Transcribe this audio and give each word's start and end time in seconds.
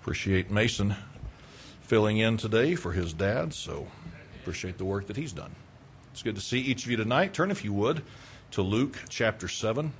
Appreciate 0.00 0.50
Mason 0.50 0.94
filling 1.82 2.18
in 2.18 2.36
today 2.36 2.74
for 2.74 2.92
his 2.92 3.12
dad, 3.12 3.52
so 3.52 3.86
appreciate 4.40 4.78
the 4.78 4.84
work 4.84 5.06
that 5.06 5.16
he's 5.16 5.32
done. 5.32 5.54
It's 6.12 6.22
good 6.22 6.34
to 6.34 6.40
see 6.40 6.58
each 6.58 6.84
of 6.84 6.90
you 6.90 6.96
tonight. 6.96 7.34
Turn, 7.34 7.50
if 7.50 7.64
you 7.64 7.72
would, 7.72 8.02
to 8.52 8.62
Luke 8.62 8.98
chapter 9.08 9.48
7. 9.48 9.92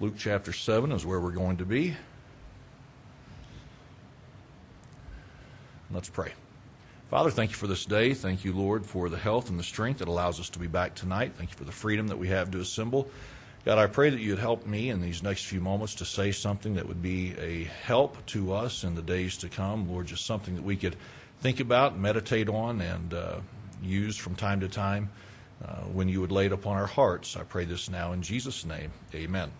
Luke 0.00 0.14
chapter 0.18 0.52
7 0.52 0.92
is 0.92 1.06
where 1.06 1.20
we're 1.20 1.30
going 1.30 1.56
to 1.56 1.64
be. 1.64 1.96
Let's 5.90 6.08
pray. 6.08 6.32
Father, 7.10 7.30
thank 7.30 7.50
you 7.50 7.56
for 7.56 7.66
this 7.66 7.86
day. 7.86 8.12
Thank 8.12 8.44
you, 8.44 8.52
Lord, 8.52 8.84
for 8.84 9.08
the 9.08 9.16
health 9.16 9.48
and 9.48 9.58
the 9.58 9.64
strength 9.64 9.98
that 9.98 10.08
allows 10.08 10.40
us 10.40 10.50
to 10.50 10.58
be 10.58 10.66
back 10.66 10.94
tonight. 10.94 11.32
Thank 11.36 11.50
you 11.50 11.56
for 11.56 11.64
the 11.64 11.72
freedom 11.72 12.08
that 12.08 12.18
we 12.18 12.28
have 12.28 12.50
to 12.50 12.60
assemble. 12.60 13.08
God, 13.66 13.78
I 13.78 13.88
pray 13.88 14.10
that 14.10 14.20
you'd 14.20 14.38
help 14.38 14.64
me 14.64 14.90
in 14.90 15.00
these 15.00 15.24
next 15.24 15.46
few 15.46 15.60
moments 15.60 15.96
to 15.96 16.04
say 16.04 16.30
something 16.30 16.76
that 16.76 16.86
would 16.86 17.02
be 17.02 17.34
a 17.36 17.64
help 17.64 18.24
to 18.26 18.52
us 18.52 18.84
in 18.84 18.94
the 18.94 19.02
days 19.02 19.36
to 19.38 19.48
come. 19.48 19.90
Lord, 19.90 20.06
just 20.06 20.24
something 20.24 20.54
that 20.54 20.62
we 20.62 20.76
could 20.76 20.94
think 21.40 21.58
about, 21.58 21.98
meditate 21.98 22.48
on, 22.48 22.80
and 22.80 23.12
uh, 23.12 23.40
use 23.82 24.16
from 24.16 24.36
time 24.36 24.60
to 24.60 24.68
time 24.68 25.10
uh, 25.64 25.80
when 25.80 26.08
you 26.08 26.20
would 26.20 26.30
lay 26.30 26.46
it 26.46 26.52
upon 26.52 26.76
our 26.76 26.86
hearts. 26.86 27.36
I 27.36 27.42
pray 27.42 27.64
this 27.64 27.90
now 27.90 28.12
in 28.12 28.22
Jesus' 28.22 28.64
name. 28.64 28.92
Amen. 29.12 29.50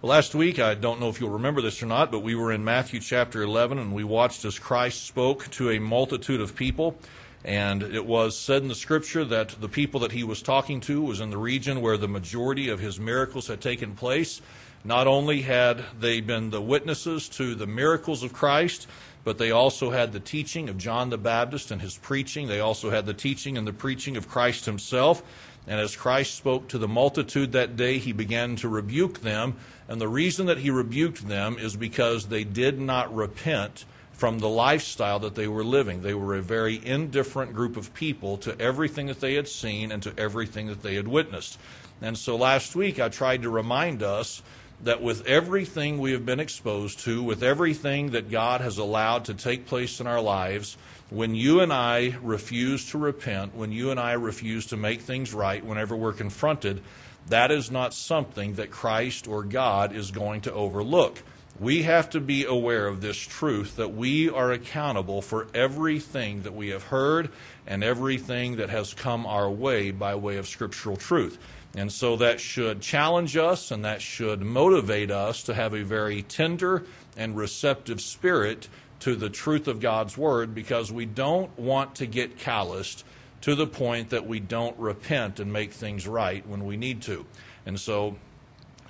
Well, 0.00 0.10
last 0.10 0.34
week, 0.34 0.58
I 0.58 0.74
don't 0.74 0.98
know 0.98 1.08
if 1.08 1.20
you'll 1.20 1.30
remember 1.30 1.62
this 1.62 1.84
or 1.84 1.86
not, 1.86 2.10
but 2.10 2.24
we 2.24 2.34
were 2.34 2.50
in 2.50 2.64
Matthew 2.64 2.98
chapter 2.98 3.42
11 3.42 3.78
and 3.78 3.94
we 3.94 4.02
watched 4.02 4.44
as 4.44 4.58
Christ 4.58 5.06
spoke 5.06 5.48
to 5.52 5.70
a 5.70 5.78
multitude 5.78 6.40
of 6.40 6.56
people. 6.56 6.98
And 7.44 7.82
it 7.82 8.06
was 8.06 8.38
said 8.38 8.62
in 8.62 8.68
the 8.68 8.74
scripture 8.74 9.24
that 9.24 9.60
the 9.60 9.68
people 9.68 10.00
that 10.00 10.12
he 10.12 10.22
was 10.22 10.42
talking 10.42 10.80
to 10.82 11.02
was 11.02 11.20
in 11.20 11.30
the 11.30 11.38
region 11.38 11.80
where 11.80 11.96
the 11.96 12.08
majority 12.08 12.68
of 12.68 12.78
his 12.78 13.00
miracles 13.00 13.48
had 13.48 13.60
taken 13.60 13.94
place. 13.94 14.40
Not 14.84 15.06
only 15.06 15.42
had 15.42 15.84
they 15.98 16.20
been 16.20 16.50
the 16.50 16.62
witnesses 16.62 17.28
to 17.30 17.54
the 17.54 17.66
miracles 17.66 18.22
of 18.22 18.32
Christ, 18.32 18.86
but 19.24 19.38
they 19.38 19.50
also 19.50 19.90
had 19.90 20.12
the 20.12 20.20
teaching 20.20 20.68
of 20.68 20.78
John 20.78 21.10
the 21.10 21.18
Baptist 21.18 21.70
and 21.70 21.80
his 21.80 21.96
preaching. 21.96 22.48
They 22.48 22.60
also 22.60 22.90
had 22.90 23.06
the 23.06 23.14
teaching 23.14 23.56
and 23.56 23.66
the 23.66 23.72
preaching 23.72 24.16
of 24.16 24.28
Christ 24.28 24.64
himself. 24.64 25.22
And 25.66 25.78
as 25.80 25.94
Christ 25.94 26.34
spoke 26.34 26.68
to 26.68 26.78
the 26.78 26.88
multitude 26.88 27.52
that 27.52 27.76
day, 27.76 27.98
he 27.98 28.12
began 28.12 28.56
to 28.56 28.68
rebuke 28.68 29.20
them. 29.20 29.56
And 29.88 30.00
the 30.00 30.08
reason 30.08 30.46
that 30.46 30.58
he 30.58 30.70
rebuked 30.70 31.28
them 31.28 31.56
is 31.58 31.76
because 31.76 32.26
they 32.26 32.42
did 32.42 32.80
not 32.80 33.14
repent 33.14 33.84
from 34.22 34.38
the 34.38 34.48
lifestyle 34.48 35.18
that 35.18 35.34
they 35.34 35.48
were 35.48 35.64
living. 35.64 36.00
They 36.00 36.14
were 36.14 36.36
a 36.36 36.42
very 36.42 36.80
indifferent 36.86 37.54
group 37.54 37.76
of 37.76 37.92
people 37.92 38.36
to 38.36 38.56
everything 38.60 39.08
that 39.08 39.18
they 39.18 39.34
had 39.34 39.48
seen 39.48 39.90
and 39.90 40.00
to 40.04 40.14
everything 40.16 40.68
that 40.68 40.80
they 40.80 40.94
had 40.94 41.08
witnessed. 41.08 41.58
And 42.00 42.16
so 42.16 42.36
last 42.36 42.76
week 42.76 43.00
I 43.00 43.08
tried 43.08 43.42
to 43.42 43.50
remind 43.50 44.00
us 44.00 44.40
that 44.84 45.02
with 45.02 45.26
everything 45.26 45.98
we 45.98 46.12
have 46.12 46.24
been 46.24 46.38
exposed 46.38 47.00
to, 47.00 47.20
with 47.20 47.42
everything 47.42 48.10
that 48.10 48.30
God 48.30 48.60
has 48.60 48.78
allowed 48.78 49.24
to 49.24 49.34
take 49.34 49.66
place 49.66 49.98
in 49.98 50.06
our 50.06 50.20
lives, 50.20 50.76
when 51.10 51.34
you 51.34 51.58
and 51.58 51.72
I 51.72 52.14
refuse 52.22 52.90
to 52.90 52.98
repent, 52.98 53.56
when 53.56 53.72
you 53.72 53.90
and 53.90 53.98
I 53.98 54.12
refuse 54.12 54.66
to 54.66 54.76
make 54.76 55.00
things 55.00 55.34
right 55.34 55.64
whenever 55.64 55.96
we're 55.96 56.12
confronted, 56.12 56.80
that 57.26 57.50
is 57.50 57.72
not 57.72 57.92
something 57.92 58.54
that 58.54 58.70
Christ 58.70 59.26
or 59.26 59.42
God 59.42 59.92
is 59.92 60.12
going 60.12 60.42
to 60.42 60.52
overlook. 60.52 61.20
We 61.60 61.82
have 61.82 62.10
to 62.10 62.20
be 62.20 62.44
aware 62.44 62.86
of 62.86 63.00
this 63.00 63.16
truth 63.16 63.76
that 63.76 63.94
we 63.94 64.30
are 64.30 64.52
accountable 64.52 65.22
for 65.22 65.46
everything 65.54 66.42
that 66.42 66.54
we 66.54 66.70
have 66.70 66.84
heard 66.84 67.30
and 67.66 67.84
everything 67.84 68.56
that 68.56 68.70
has 68.70 68.94
come 68.94 69.26
our 69.26 69.50
way 69.50 69.90
by 69.90 70.14
way 70.14 70.38
of 70.38 70.48
scriptural 70.48 70.96
truth. 70.96 71.38
And 71.74 71.90
so 71.90 72.16
that 72.16 72.40
should 72.40 72.80
challenge 72.80 73.36
us 73.36 73.70
and 73.70 73.84
that 73.84 74.02
should 74.02 74.42
motivate 74.42 75.10
us 75.10 75.42
to 75.44 75.54
have 75.54 75.74
a 75.74 75.84
very 75.84 76.22
tender 76.22 76.84
and 77.16 77.36
receptive 77.36 78.00
spirit 78.00 78.68
to 79.00 79.14
the 79.14 79.30
truth 79.30 79.68
of 79.68 79.80
God's 79.80 80.16
Word 80.16 80.54
because 80.54 80.92
we 80.92 81.06
don't 81.06 81.56
want 81.58 81.96
to 81.96 82.06
get 82.06 82.38
calloused 82.38 83.04
to 83.42 83.54
the 83.54 83.66
point 83.66 84.10
that 84.10 84.26
we 84.26 84.38
don't 84.40 84.78
repent 84.78 85.40
and 85.40 85.52
make 85.52 85.72
things 85.72 86.06
right 86.06 86.46
when 86.46 86.64
we 86.64 86.76
need 86.76 87.02
to. 87.02 87.26
And 87.66 87.78
so 87.78 88.16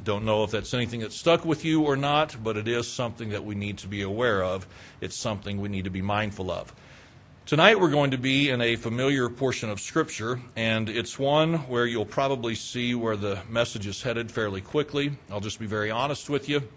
I 0.03 0.05
don't 0.05 0.25
know 0.25 0.43
if 0.43 0.51
that's 0.51 0.75
anything 0.75 0.99
that 1.03 1.13
stuck 1.13 1.45
with 1.45 1.65
you 1.65 1.85
or 1.85 1.95
not, 1.95 2.35
but 2.43 2.57
it 2.57 2.67
is 2.67 2.89
something 2.89 3.29
that 3.29 3.45
we 3.45 3.55
need 3.55 3.79
to 3.79 3.87
be 3.87 4.03
aware 4.03 4.43
of. 4.43 4.67
It's 5.01 5.15
something 5.15 5.61
we 5.61 5.69
need 5.69 5.85
to 5.85 5.91
be 5.91 6.03
mindful 6.03 6.51
of. 6.51 6.75
Tonight 7.47 7.79
we're 7.79 7.89
going 7.89 8.11
to 8.11 8.19
be 8.19 8.51
in 8.51 8.61
a 8.61 8.75
familiar 8.75 9.29
portion 9.29 9.71
of 9.71 9.79
Scripture, 9.79 10.41
and 10.57 10.89
it's 10.89 11.21
one 11.21 11.69
where 11.69 11.87
you'll 11.87 12.05
probably 12.05 12.57
see 12.57 12.97
where 12.97 13.15
the 13.15 13.43
message 13.49 13.87
is 13.87 14.03
headed 14.03 14.33
fairly 14.33 14.61
quickly. 14.61 15.13
I'll 15.31 15.39
just 15.39 15.61
be 15.61 15.67
very 15.67 15.93
honest 15.93 16.29
with 16.29 16.49
you. 16.49 16.69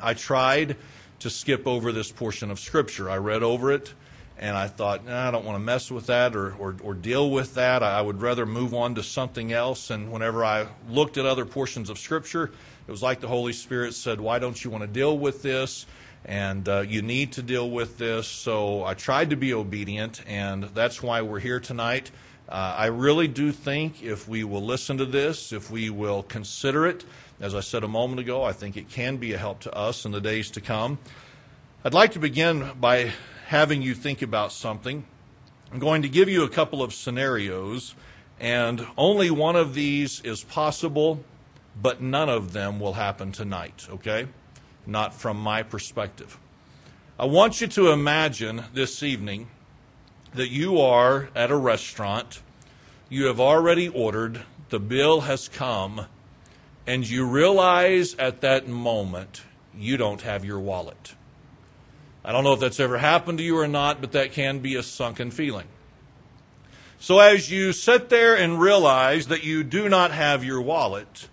I 0.00 0.14
tried 0.14 0.76
to 1.18 1.30
skip 1.30 1.66
over 1.66 1.90
this 1.90 2.12
portion 2.12 2.48
of 2.48 2.60
Scripture. 2.60 3.10
I 3.10 3.16
read 3.16 3.42
over 3.42 3.72
it 3.72 3.92
and 4.42 4.56
I 4.56 4.66
thought, 4.66 5.06
nah, 5.06 5.28
I 5.28 5.30
don't 5.30 5.44
want 5.44 5.54
to 5.54 5.64
mess 5.64 5.88
with 5.88 6.06
that 6.06 6.34
or, 6.34 6.52
or, 6.56 6.74
or, 6.82 6.94
deal 6.94 7.30
with 7.30 7.54
that. 7.54 7.84
I 7.84 8.02
would 8.02 8.20
rather 8.20 8.44
move 8.44 8.74
on 8.74 8.96
to 8.96 9.02
something 9.04 9.52
else. 9.52 9.88
And 9.88 10.10
whenever 10.10 10.44
I 10.44 10.66
looked 10.88 11.16
at 11.16 11.24
other 11.24 11.46
portions 11.46 11.88
of 11.88 11.96
Scripture, 11.96 12.50
it 12.88 12.90
was 12.90 13.04
like 13.04 13.20
the 13.20 13.28
Holy 13.28 13.52
Spirit 13.52 13.94
said, 13.94 14.20
Why 14.20 14.40
don't 14.40 14.62
you 14.64 14.68
want 14.68 14.82
to 14.82 14.88
deal 14.88 15.16
with 15.16 15.42
this? 15.42 15.86
And 16.24 16.68
uh, 16.68 16.80
you 16.80 17.02
need 17.02 17.30
to 17.34 17.42
deal 17.42 17.70
with 17.70 17.98
this. 17.98 18.26
So 18.26 18.82
I 18.82 18.94
tried 18.94 19.30
to 19.30 19.36
be 19.36 19.54
obedient, 19.54 20.22
and 20.26 20.64
that's 20.74 21.00
why 21.00 21.22
we're 21.22 21.38
here 21.38 21.60
tonight. 21.60 22.10
Uh, 22.48 22.74
I 22.76 22.86
really 22.86 23.28
do 23.28 23.52
think 23.52 24.02
if 24.02 24.26
we 24.26 24.42
will 24.42 24.64
listen 24.64 24.98
to 24.98 25.06
this, 25.06 25.52
if 25.52 25.70
we 25.70 25.88
will 25.88 26.24
consider 26.24 26.84
it, 26.88 27.04
as 27.40 27.54
I 27.54 27.60
said 27.60 27.84
a 27.84 27.88
moment 27.88 28.18
ago, 28.18 28.42
I 28.42 28.52
think 28.52 28.76
it 28.76 28.88
can 28.88 29.18
be 29.18 29.34
a 29.34 29.38
help 29.38 29.60
to 29.60 29.72
us 29.72 30.04
in 30.04 30.10
the 30.10 30.20
days 30.20 30.50
to 30.50 30.60
come. 30.60 30.98
I'd 31.84 31.94
like 31.94 32.12
to 32.12 32.18
begin 32.18 32.72
by 32.80 33.12
having 33.52 33.82
you 33.82 33.94
think 33.94 34.22
about 34.22 34.50
something. 34.50 35.04
I'm 35.70 35.78
going 35.78 36.00
to 36.00 36.08
give 36.08 36.26
you 36.26 36.42
a 36.42 36.48
couple 36.48 36.82
of 36.82 36.94
scenarios, 36.94 37.94
and 38.40 38.86
only 38.96 39.30
one 39.30 39.56
of 39.56 39.74
these 39.74 40.22
is 40.22 40.42
possible, 40.42 41.22
but 41.78 42.00
none 42.00 42.30
of 42.30 42.54
them 42.54 42.80
will 42.80 42.94
happen 42.94 43.30
tonight, 43.30 43.86
okay? 43.90 44.26
Not 44.86 45.12
from 45.12 45.36
my 45.36 45.62
perspective. 45.62 46.38
I 47.18 47.26
want 47.26 47.60
you 47.60 47.66
to 47.66 47.90
imagine 47.90 48.64
this 48.72 49.02
evening 49.02 49.50
that 50.32 50.48
you 50.48 50.80
are 50.80 51.28
at 51.34 51.50
a 51.50 51.56
restaurant, 51.56 52.40
you 53.10 53.26
have 53.26 53.38
already 53.38 53.86
ordered, 53.86 54.44
the 54.70 54.80
bill 54.80 55.20
has 55.20 55.48
come, 55.48 56.06
and 56.86 57.06
you 57.06 57.26
realize 57.26 58.14
at 58.14 58.40
that 58.40 58.66
moment 58.66 59.42
you 59.76 59.98
don't 59.98 60.22
have 60.22 60.42
your 60.42 60.58
wallet. 60.58 61.14
I 62.24 62.32
don't 62.32 62.44
know 62.44 62.52
if 62.52 62.60
that's 62.60 62.80
ever 62.80 62.98
happened 62.98 63.38
to 63.38 63.44
you 63.44 63.58
or 63.58 63.68
not, 63.68 64.00
but 64.00 64.12
that 64.12 64.32
can 64.32 64.60
be 64.60 64.76
a 64.76 64.82
sunken 64.82 65.30
feeling. 65.30 65.66
So 66.98 67.18
as 67.18 67.50
you 67.50 67.72
sit 67.72 68.08
there 68.08 68.36
and 68.36 68.60
realize 68.60 69.26
that 69.26 69.42
you 69.42 69.64
do 69.64 69.88
not 69.88 70.12
have 70.12 70.44
your 70.44 70.60
wallet, 70.60 71.28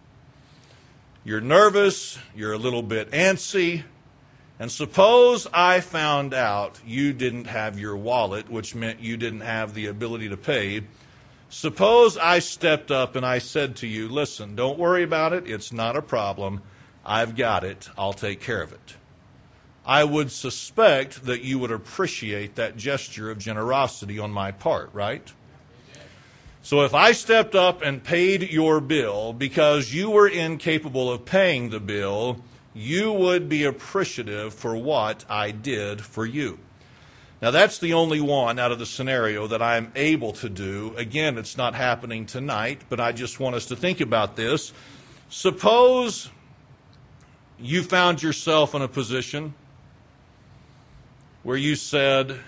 you're 1.24 1.42
nervous, 1.42 2.18
you're 2.36 2.54
a 2.54 2.58
little 2.58 2.82
bit 2.82 3.12
antsy, 3.12 3.84
and 4.58 4.72
suppose 4.72 5.48
I 5.54 5.80
found 5.80 6.34
out 6.34 6.80
you 6.86 7.14
didn't 7.14 7.46
have 7.46 7.80
your 7.80 7.96
wallet, 7.96 8.50
which 8.50 8.74
meant 8.74 9.00
you 9.00 9.16
didn't 9.16 9.42
have 9.42 9.74
the 9.74 9.86
ability 9.86 10.30
to 10.30 10.38
pay 10.38 10.84
Suppose 11.50 12.16
I 12.16 12.40
stepped 12.40 12.92
up 12.92 13.16
and 13.16 13.26
I 13.26 13.40
said 13.40 13.76
to 13.78 13.88
you, 13.88 14.08
listen, 14.08 14.56
don't 14.56 14.78
worry 14.78 15.02
about 15.02 15.34
it. 15.34 15.50
It's 15.50 15.74
not 15.74 15.96
a 15.96 16.02
problem. 16.02 16.62
I've 17.04 17.36
got 17.36 17.64
it. 17.64 17.90
I'll 17.98 18.14
take 18.14 18.40
care 18.40 18.62
of 18.62 18.72
it. 18.72 18.96
I 19.86 20.04
would 20.04 20.32
suspect 20.32 21.26
that 21.26 21.42
you 21.42 21.60
would 21.60 21.72
appreciate 21.72 22.56
that 22.56 22.78
gesture 22.78 23.32
of 23.32 23.40
generosity 23.40 24.20
on 24.20 24.32
my 24.32 24.52
part, 24.52 24.90
right? 24.94 25.32
So 26.62 26.82
if 26.82 26.94
I 26.94 27.14
stepped 27.14 27.56
up 27.56 27.82
and 27.82 28.04
paid 28.04 28.52
your 28.52 28.82
bill 28.82 29.34
because 29.34 29.94
you 29.94 30.10
were 30.10 30.28
incapable 30.28 31.12
of 31.12 31.26
paying 31.26 31.70
the 31.70 31.80
bill, 31.80 32.44
you 32.74 33.12
would 33.12 33.50
be 33.50 33.64
appreciative 33.64 34.54
for 34.54 34.76
what 34.76 35.26
I 35.30 35.52
did 35.52 36.02
for 36.02 36.26
you. 36.26 36.60
Now, 37.42 37.52
that's 37.52 37.78
the 37.80 37.94
only 37.94 38.20
one 38.20 38.60
out 38.60 38.74
of 38.74 38.80
the 38.80 38.86
scenario 38.86 39.48
that 39.48 39.62
I'm 39.62 39.94
able 39.96 40.34
to 40.34 40.50
do. 40.50 40.94
Again, 40.98 41.38
it's 41.38 41.56
not 41.56 41.74
happening 41.74 42.26
tonight, 42.26 42.82
but 42.90 43.00
I 43.00 43.14
just 43.14 43.40
want 43.40 43.56
us 43.56 43.66
to 43.68 43.78
think 43.78 44.02
about 44.02 44.36
this. 44.36 44.74
Suppose 45.30 46.30
you 47.58 47.82
found 47.82 48.22
yourself 48.22 48.76
in 48.76 48.82
a 48.82 48.90
position 48.90 49.54
where 51.44 51.58
you 51.58 51.76
said, 51.76 52.40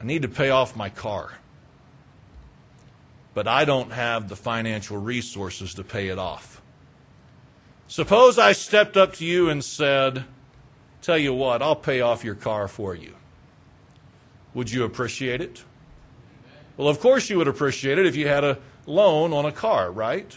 I 0.00 0.04
need 0.04 0.22
to 0.22 0.28
pay 0.28 0.50
off 0.50 0.76
my 0.76 0.88
car, 0.88 1.32
but 3.34 3.46
I 3.46 3.64
don't 3.64 3.92
have 3.92 4.28
the 4.28 4.36
financial 4.36 4.96
resources 4.98 5.74
to 5.74 5.84
pay 5.84 6.08
it 6.08 6.18
off. 6.18 6.62
Suppose 7.88 8.38
I 8.38 8.52
stepped 8.52 8.96
up 8.96 9.14
to 9.14 9.24
you 9.24 9.48
and 9.48 9.62
said, 9.62 10.24
Tell 11.02 11.18
you 11.18 11.32
what, 11.32 11.62
I'll 11.62 11.76
pay 11.76 12.00
off 12.00 12.24
your 12.24 12.34
car 12.34 12.66
for 12.66 12.94
you. 12.94 13.14
Would 14.54 14.72
you 14.72 14.82
appreciate 14.84 15.40
it? 15.40 15.62
Well, 16.76 16.88
of 16.88 16.98
course 16.98 17.30
you 17.30 17.38
would 17.38 17.46
appreciate 17.46 17.98
it 17.98 18.06
if 18.06 18.16
you 18.16 18.26
had 18.26 18.42
a 18.42 18.58
loan 18.86 19.32
on 19.32 19.44
a 19.44 19.52
car, 19.52 19.90
right? 19.90 20.36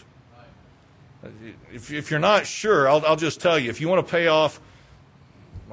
If, 1.72 1.92
if 1.92 2.10
you're 2.10 2.20
not 2.20 2.46
sure, 2.46 2.88
I'll, 2.88 3.04
I'll 3.04 3.16
just 3.16 3.40
tell 3.40 3.58
you 3.58 3.68
if 3.68 3.80
you 3.80 3.88
want 3.88 4.06
to 4.06 4.10
pay 4.10 4.28
off 4.28 4.60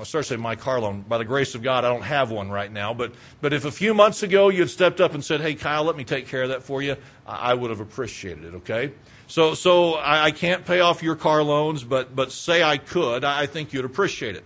Saying 0.04 0.42
my 0.42 0.56
car 0.56 0.80
loan. 0.80 1.02
By 1.02 1.18
the 1.18 1.26
grace 1.26 1.56
of 1.56 1.64
God, 1.64 1.84
I 1.84 1.90
don't 1.90 2.04
have 2.04 2.30
one 2.30 2.50
right 2.50 2.72
now. 2.72 2.94
But, 2.94 3.14
but 3.42 3.52
if 3.52 3.66
a 3.66 3.72
few 3.72 3.94
months 3.94 4.24
ago 4.24 4.50
you 4.50 4.60
had 4.60 4.70
stepped 4.70 5.02
up 5.02 5.14
and 5.14 5.24
said, 5.26 5.42
hey, 5.42 5.56
Kyle, 5.56 5.84
let 5.84 5.98
me 5.98 6.04
take 6.04 6.28
care 6.28 6.44
of 6.44 6.50
that 6.50 6.64
for 6.64 6.82
you, 6.82 6.98
I 7.26 7.54
would 7.54 7.72
have 7.72 7.80
appreciated 7.80 8.46
it, 8.46 8.54
okay? 8.56 8.92
So, 9.28 9.54
so 9.56 9.94
I, 9.94 10.26
I 10.26 10.32
can't 10.32 10.66
pay 10.66 10.80
off 10.80 11.04
your 11.04 11.16
car 11.16 11.44
loans, 11.44 11.84
but, 11.84 12.16
but 12.16 12.32
say 12.32 12.64
I 12.64 12.78
could, 12.78 13.24
I 13.24 13.46
think 13.46 13.74
you'd 13.74 13.86
appreciate 13.86 14.36
it. 14.36 14.44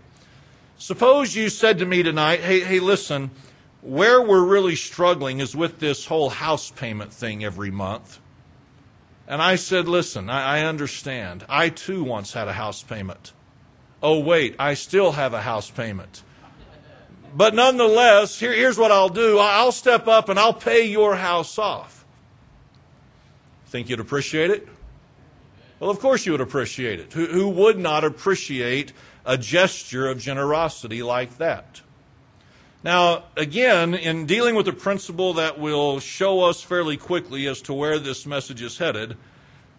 Suppose 0.77 1.35
you 1.35 1.49
said 1.49 1.79
to 1.79 1.85
me 1.85 2.01
tonight, 2.01 2.39
hey, 2.39 2.61
hey, 2.61 2.79
listen, 2.79 3.29
where 3.81 4.21
we're 4.21 4.43
really 4.43 4.75
struggling 4.75 5.39
is 5.39 5.55
with 5.55 5.79
this 5.79 6.05
whole 6.05 6.29
house 6.29 6.71
payment 6.71 7.13
thing 7.13 7.43
every 7.43 7.71
month. 7.71 8.19
And 9.27 9.41
I 9.41 9.57
said, 9.57 9.87
listen, 9.87 10.29
I, 10.29 10.59
I 10.59 10.65
understand. 10.65 11.45
I 11.47 11.69
too 11.69 12.03
once 12.03 12.33
had 12.33 12.47
a 12.47 12.53
house 12.53 12.81
payment 12.81 13.33
oh, 14.01 14.19
wait, 14.19 14.55
I 14.59 14.73
still 14.73 15.11
have 15.13 15.33
a 15.33 15.41
house 15.41 15.69
payment. 15.69 16.23
But 17.33 17.55
nonetheless, 17.55 18.39
here, 18.39 18.53
here's 18.53 18.77
what 18.77 18.91
I'll 18.91 19.09
do 19.09 19.37
I'll 19.39 19.71
step 19.71 20.07
up 20.07 20.29
and 20.29 20.39
I'll 20.39 20.53
pay 20.53 20.85
your 20.85 21.15
house 21.15 21.57
off. 21.57 22.05
Think 23.67 23.89
you'd 23.89 23.99
appreciate 24.01 24.49
it? 24.49 24.67
Well, 25.79 25.89
of 25.89 25.99
course 25.99 26.25
you 26.25 26.33
would 26.33 26.41
appreciate 26.41 26.99
it. 26.99 27.13
Who, 27.13 27.25
who 27.25 27.49
would 27.49 27.79
not 27.79 28.03
appreciate 28.03 28.93
a 29.25 29.37
gesture 29.37 30.07
of 30.09 30.19
generosity 30.19 31.01
like 31.01 31.37
that? 31.37 31.81
Now, 32.83 33.23
again, 33.37 33.93
in 33.93 34.25
dealing 34.25 34.55
with 34.55 34.67
a 34.67 34.73
principle 34.73 35.33
that 35.35 35.59
will 35.59 35.99
show 35.99 36.41
us 36.41 36.61
fairly 36.61 36.97
quickly 36.97 37.47
as 37.47 37.61
to 37.63 37.73
where 37.73 37.97
this 37.97 38.25
message 38.25 38.61
is 38.61 38.77
headed, 38.77 39.17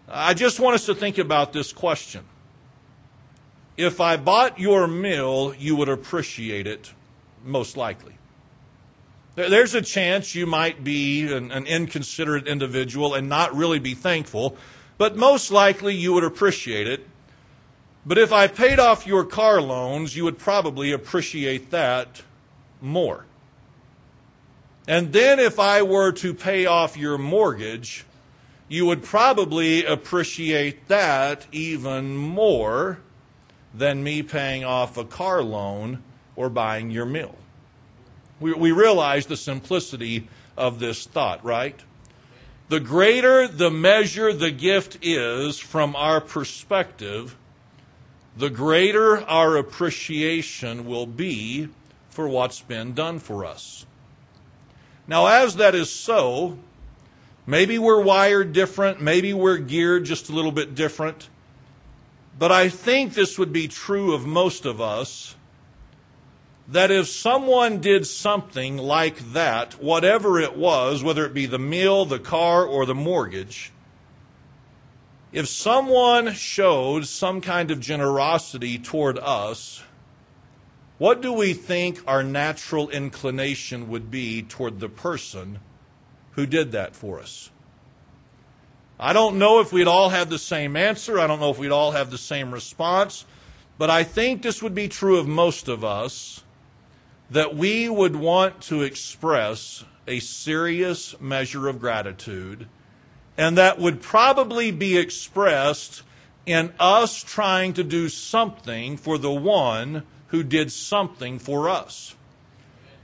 I 0.07 0.33
just 0.33 0.59
want 0.59 0.75
us 0.75 0.85
to 0.87 0.95
think 0.95 1.17
about 1.17 1.53
this 1.53 1.71
question 1.71 2.25
if 3.77 3.99
I 3.99 4.17
bought 4.17 4.59
your 4.59 4.87
mill, 4.87 5.53
you 5.57 5.75
would 5.75 5.89
appreciate 5.89 6.67
it, 6.67 6.93
most 7.43 7.75
likely. 7.75 8.13
There's 9.35 9.73
a 9.73 9.81
chance 9.81 10.35
you 10.35 10.45
might 10.45 10.83
be 10.83 11.31
an, 11.33 11.51
an, 11.51 11.65
inconsiderate 11.65 12.47
individual 12.47 13.15
and 13.15 13.27
not 13.27 13.55
really 13.55 13.79
be 13.79 13.95
thankful, 13.95 14.57
but 14.99 15.15
most 15.15 15.49
likely 15.49 15.95
you 15.95 16.13
would 16.13 16.23
appreciate 16.23 16.87
it. 16.87 17.07
But 18.05 18.19
if 18.19 18.31
I 18.31 18.47
paid 18.47 18.79
off 18.79 19.07
your 19.07 19.23
car 19.23 19.59
loans, 19.59 20.15
you 20.15 20.23
would 20.25 20.37
probably 20.37 20.91
appreciate 20.91 21.71
that 21.71 22.21
more. 22.79 23.25
And 24.87 25.13
then 25.13 25.39
if 25.39 25.59
I 25.59 25.81
were 25.81 26.11
to 26.11 26.33
pay 26.33 26.65
off 26.65 26.97
your 26.97 27.17
mortgage, 27.17 28.05
you 28.67 28.85
would 28.85 29.01
probably 29.01 29.83
appreciate 29.83 30.87
that 30.89 31.47
even 31.51 32.17
more 32.17 32.99
than 33.73 34.03
me 34.03 34.21
paying 34.21 34.63
off 34.63 34.97
a 34.97 35.05
car 35.05 35.41
loan 35.41 36.03
or 36.35 36.49
buying 36.49 36.91
your 36.91 37.05
meal. 37.05 37.35
We, 38.39 38.53
we 38.53 38.71
realize 38.71 39.25
the 39.25 39.37
simplicity 39.37 40.27
of 40.57 40.79
this 40.79 41.05
thought, 41.05 41.43
right? 41.43 41.79
The 42.69 42.79
greater 42.79 43.47
the 43.47 43.71
measure 43.71 44.33
the 44.33 44.51
gift 44.51 44.97
is 45.01 45.59
from 45.59 45.95
our 45.95 46.21
perspective, 46.21 47.35
the 48.35 48.49
greater 48.49 49.21
our 49.21 49.57
appreciation 49.57 50.85
will 50.85 51.05
be 51.05 51.69
for 52.09 52.27
what's 52.27 52.61
been 52.61 52.93
done 52.93 53.19
for 53.19 53.45
us. 53.45 53.85
Now, 55.07 55.27
as 55.27 55.57
that 55.57 55.75
is 55.75 55.91
so, 55.91 56.57
maybe 57.45 57.77
we're 57.77 58.01
wired 58.01 58.53
different, 58.53 59.01
maybe 59.01 59.33
we're 59.33 59.57
geared 59.57 60.05
just 60.05 60.29
a 60.29 60.33
little 60.33 60.51
bit 60.51 60.75
different. 60.75 61.29
But 62.37 62.51
I 62.51 62.69
think 62.69 63.13
this 63.13 63.37
would 63.37 63.53
be 63.53 63.67
true 63.67 64.13
of 64.13 64.25
most 64.25 64.65
of 64.65 64.81
us 64.81 65.35
that 66.67 66.91
if 66.91 67.07
someone 67.07 67.79
did 67.79 68.07
something 68.07 68.77
like 68.77 69.33
that, 69.33 69.73
whatever 69.81 70.39
it 70.39 70.55
was, 70.55 71.03
whether 71.03 71.25
it 71.25 71.33
be 71.33 71.45
the 71.45 71.59
meal, 71.59 72.05
the 72.05 72.19
car, 72.19 72.65
or 72.65 72.85
the 72.85 72.95
mortgage, 72.95 73.71
if 75.31 75.47
someone 75.47 76.33
showed 76.33 77.05
some 77.05 77.41
kind 77.41 77.71
of 77.71 77.79
generosity 77.79 78.77
toward 78.77 79.19
us, 79.19 79.83
what 80.99 81.21
do 81.21 81.33
we 81.33 81.53
think 81.53 82.01
our 82.07 82.23
natural 82.23 82.89
inclination 82.89 83.89
would 83.89 84.09
be 84.09 84.41
toward 84.41 84.79
the 84.79 84.89
person 84.89 85.59
who 86.31 86.45
did 86.45 86.71
that 86.71 86.95
for 86.95 87.19
us? 87.19 87.49
I 88.99 89.13
don't 89.13 89.37
know 89.37 89.59
if 89.59 89.73
we'd 89.73 89.87
all 89.87 90.09
have 90.09 90.29
the 90.29 90.39
same 90.39 90.75
answer. 90.75 91.19
I 91.19 91.27
don't 91.27 91.39
know 91.39 91.49
if 91.49 91.57
we'd 91.57 91.71
all 91.71 91.91
have 91.91 92.11
the 92.11 92.17
same 92.17 92.53
response. 92.53 93.25
But 93.77 93.89
I 93.89 94.03
think 94.03 94.41
this 94.41 94.61
would 94.61 94.75
be 94.75 94.87
true 94.87 95.17
of 95.17 95.27
most 95.27 95.67
of 95.67 95.83
us 95.83 96.43
that 97.29 97.55
we 97.55 97.89
would 97.89 98.15
want 98.15 98.61
to 98.61 98.83
express 98.83 99.83
a 100.07 100.19
serious 100.19 101.19
measure 101.19 101.67
of 101.67 101.79
gratitude, 101.79 102.67
and 103.37 103.57
that 103.57 103.79
would 103.79 104.01
probably 104.01 104.69
be 104.69 104.97
expressed 104.97 106.03
in 106.45 106.73
us 106.79 107.23
trying 107.23 107.73
to 107.73 107.83
do 107.83 108.09
something 108.09 108.97
for 108.97 109.17
the 109.17 109.31
one 109.31 110.03
who 110.27 110.43
did 110.43 110.71
something 110.71 111.39
for 111.39 111.69
us. 111.69 112.15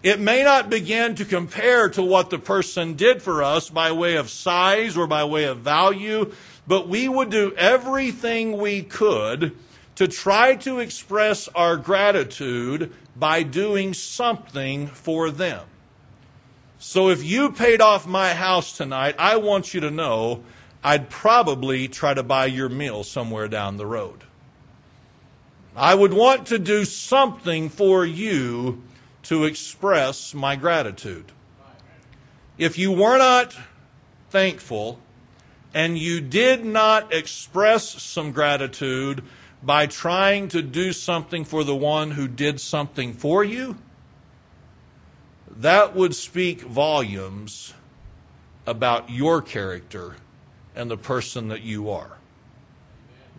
It 0.02 0.20
may 0.20 0.44
not 0.44 0.70
begin 0.70 1.16
to 1.16 1.26
compare 1.26 1.90
to 1.90 2.02
what 2.02 2.30
the 2.30 2.40
person 2.40 2.94
did 2.94 3.22
for 3.22 3.44
us 3.44 3.70
by 3.70 3.92
way 3.92 4.16
of 4.16 4.30
size 4.30 4.96
or 4.96 5.08
by 5.08 5.26
way 5.26 5.44
of 5.44 5.60
value, 5.60 6.34
but 6.66 6.88
we 6.88 7.10
would 7.10 7.30
do 7.30 7.54
everything 7.58 8.58
we 8.58 8.82
could 8.82 9.58
to 9.96 10.08
try 10.08 10.56
to 10.56 10.80
express 10.80 11.50
our 11.50 11.76
gratitude 11.76 12.94
by 13.18 13.44
doing 13.44 13.94
something 13.94 14.88
for 14.88 15.30
them. 15.30 15.66
So 16.78 17.10
if 17.10 17.22
you 17.22 17.52
paid 17.52 17.82
off 17.82 18.08
my 18.08 18.34
house 18.34 18.78
tonight, 18.78 19.16
I 19.20 19.36
want 19.36 19.74
you 19.74 19.82
to 19.82 19.92
know 19.92 20.46
I'd 20.82 21.10
probably 21.10 21.90
try 21.90 22.14
to 22.14 22.24
buy 22.24 22.46
your 22.46 22.70
meal 22.70 23.04
somewhere 23.04 23.50
down 23.50 23.76
the 23.76 23.86
road. 23.86 24.24
I 25.76 25.94
would 25.94 26.14
want 26.14 26.48
to 26.48 26.60
do 26.60 26.86
something 26.86 27.68
for 27.68 28.06
you 28.06 28.82
to 29.24 29.44
express 29.44 30.34
my 30.34 30.56
gratitude. 30.56 31.32
If 32.58 32.78
you 32.78 32.92
were 32.92 33.18
not 33.18 33.56
thankful 34.30 35.00
and 35.74 35.98
you 35.98 36.22
did 36.22 36.66
not 36.66 37.14
express 37.14 38.02
some 38.02 38.32
gratitude 38.32 39.24
by 39.62 39.86
trying 39.86 40.48
to 40.50 40.62
do 40.62 40.94
something 40.94 41.44
for 41.46 41.64
the 41.64 41.76
one 41.76 42.12
who 42.12 42.28
did 42.28 42.60
something 42.60 43.14
for 43.14 43.44
you, 43.44 43.78
that 45.50 45.96
would 45.96 46.16
speak 46.16 46.62
volumes 46.62 47.74
about 48.66 49.10
your 49.10 49.42
character 49.42 50.16
and 50.76 50.90
the 50.90 50.98
person 50.98 51.50
that 51.50 51.62
you 51.62 51.90
are. 51.90 52.18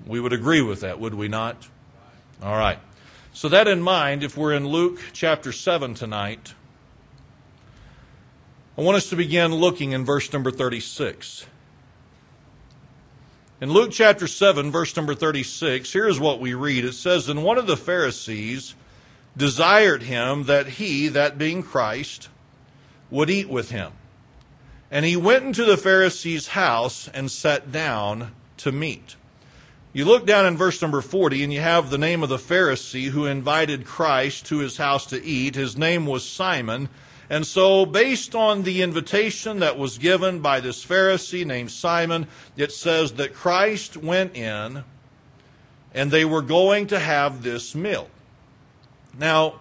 We 0.06 0.20
would 0.20 0.32
agree 0.32 0.60
with 0.60 0.80
that, 0.80 0.99
would 0.99 1.14
we 1.14 1.28
not? 1.28 1.68
All 2.42 2.56
right. 2.56 2.78
So, 3.32 3.49
that 3.49 3.68
in 3.68 3.80
mind, 3.80 4.25
if 4.25 4.37
we're 4.37 4.52
in 4.52 4.66
Luke 4.66 5.00
chapter 5.12 5.52
7 5.52 5.94
tonight, 5.94 6.54
I 8.76 8.82
want 8.82 8.96
us 8.96 9.08
to 9.10 9.16
begin 9.16 9.54
looking 9.54 9.92
in 9.92 10.04
verse 10.04 10.32
number 10.32 10.50
36. 10.50 11.46
In 13.60 13.70
Luke 13.70 13.90
chapter 13.92 14.26
7, 14.26 14.72
verse 14.72 14.96
number 14.96 15.14
36, 15.14 15.92
here's 15.92 16.18
what 16.18 16.40
we 16.40 16.54
read. 16.54 16.84
It 16.84 16.94
says, 16.94 17.28
And 17.28 17.44
one 17.44 17.58
of 17.58 17.66
the 17.66 17.76
Pharisees 17.76 18.75
desired 19.37 20.02
him 20.02 20.44
that 20.44 20.66
he, 20.66 21.08
that 21.08 21.38
being 21.38 21.62
Christ, 21.62 22.30
would 23.10 23.30
eat 23.30 23.49
with 23.49 23.70
him. 23.70 23.92
And 24.90 25.04
he 25.04 25.16
went 25.16 25.44
into 25.44 25.64
the 25.64 25.76
Pharisee's 25.76 26.49
house 26.49 27.06
and 27.08 27.30
sat 27.30 27.70
down 27.70 28.34
to 28.56 28.72
meat. 28.72 29.16
You 29.92 30.04
look 30.04 30.25
down 30.25 30.47
in 30.47 30.56
verse 30.56 30.80
number 30.80 31.00
40 31.00 31.42
and 31.42 31.52
you 31.52 31.61
have 31.61 31.90
the 31.90 31.99
name 31.99 32.23
of 32.23 32.28
the 32.28 32.37
Pharisee 32.37 33.09
who 33.09 33.26
invited 33.26 33.85
Christ 33.85 34.47
to 34.47 34.59
his 34.59 34.76
house 34.76 35.04
to 35.06 35.23
eat. 35.25 35.56
His 35.56 35.76
name 35.76 36.06
was 36.06 36.25
Simon. 36.25 36.88
And 37.28 37.44
so, 37.44 37.85
based 37.87 38.37
on 38.37 38.62
the 38.62 38.82
invitation 38.82 39.59
that 39.61 39.76
was 39.76 39.99
given 39.99 40.40
by 40.40 40.61
this 40.61 40.85
Pharisee 40.85 41.44
named 41.44 41.73
Simon, 41.73 42.28
it 42.56 42.70
says 42.70 43.14
that 43.14 43.35
Christ 43.35 43.97
went 43.97 44.37
in 44.37 44.85
and 45.92 46.11
they 46.12 46.25
were 46.25 46.42
going 46.42 46.87
to 46.88 46.99
have 47.00 47.42
this 47.42 47.75
meal. 47.75 48.09
Now, 49.18 49.61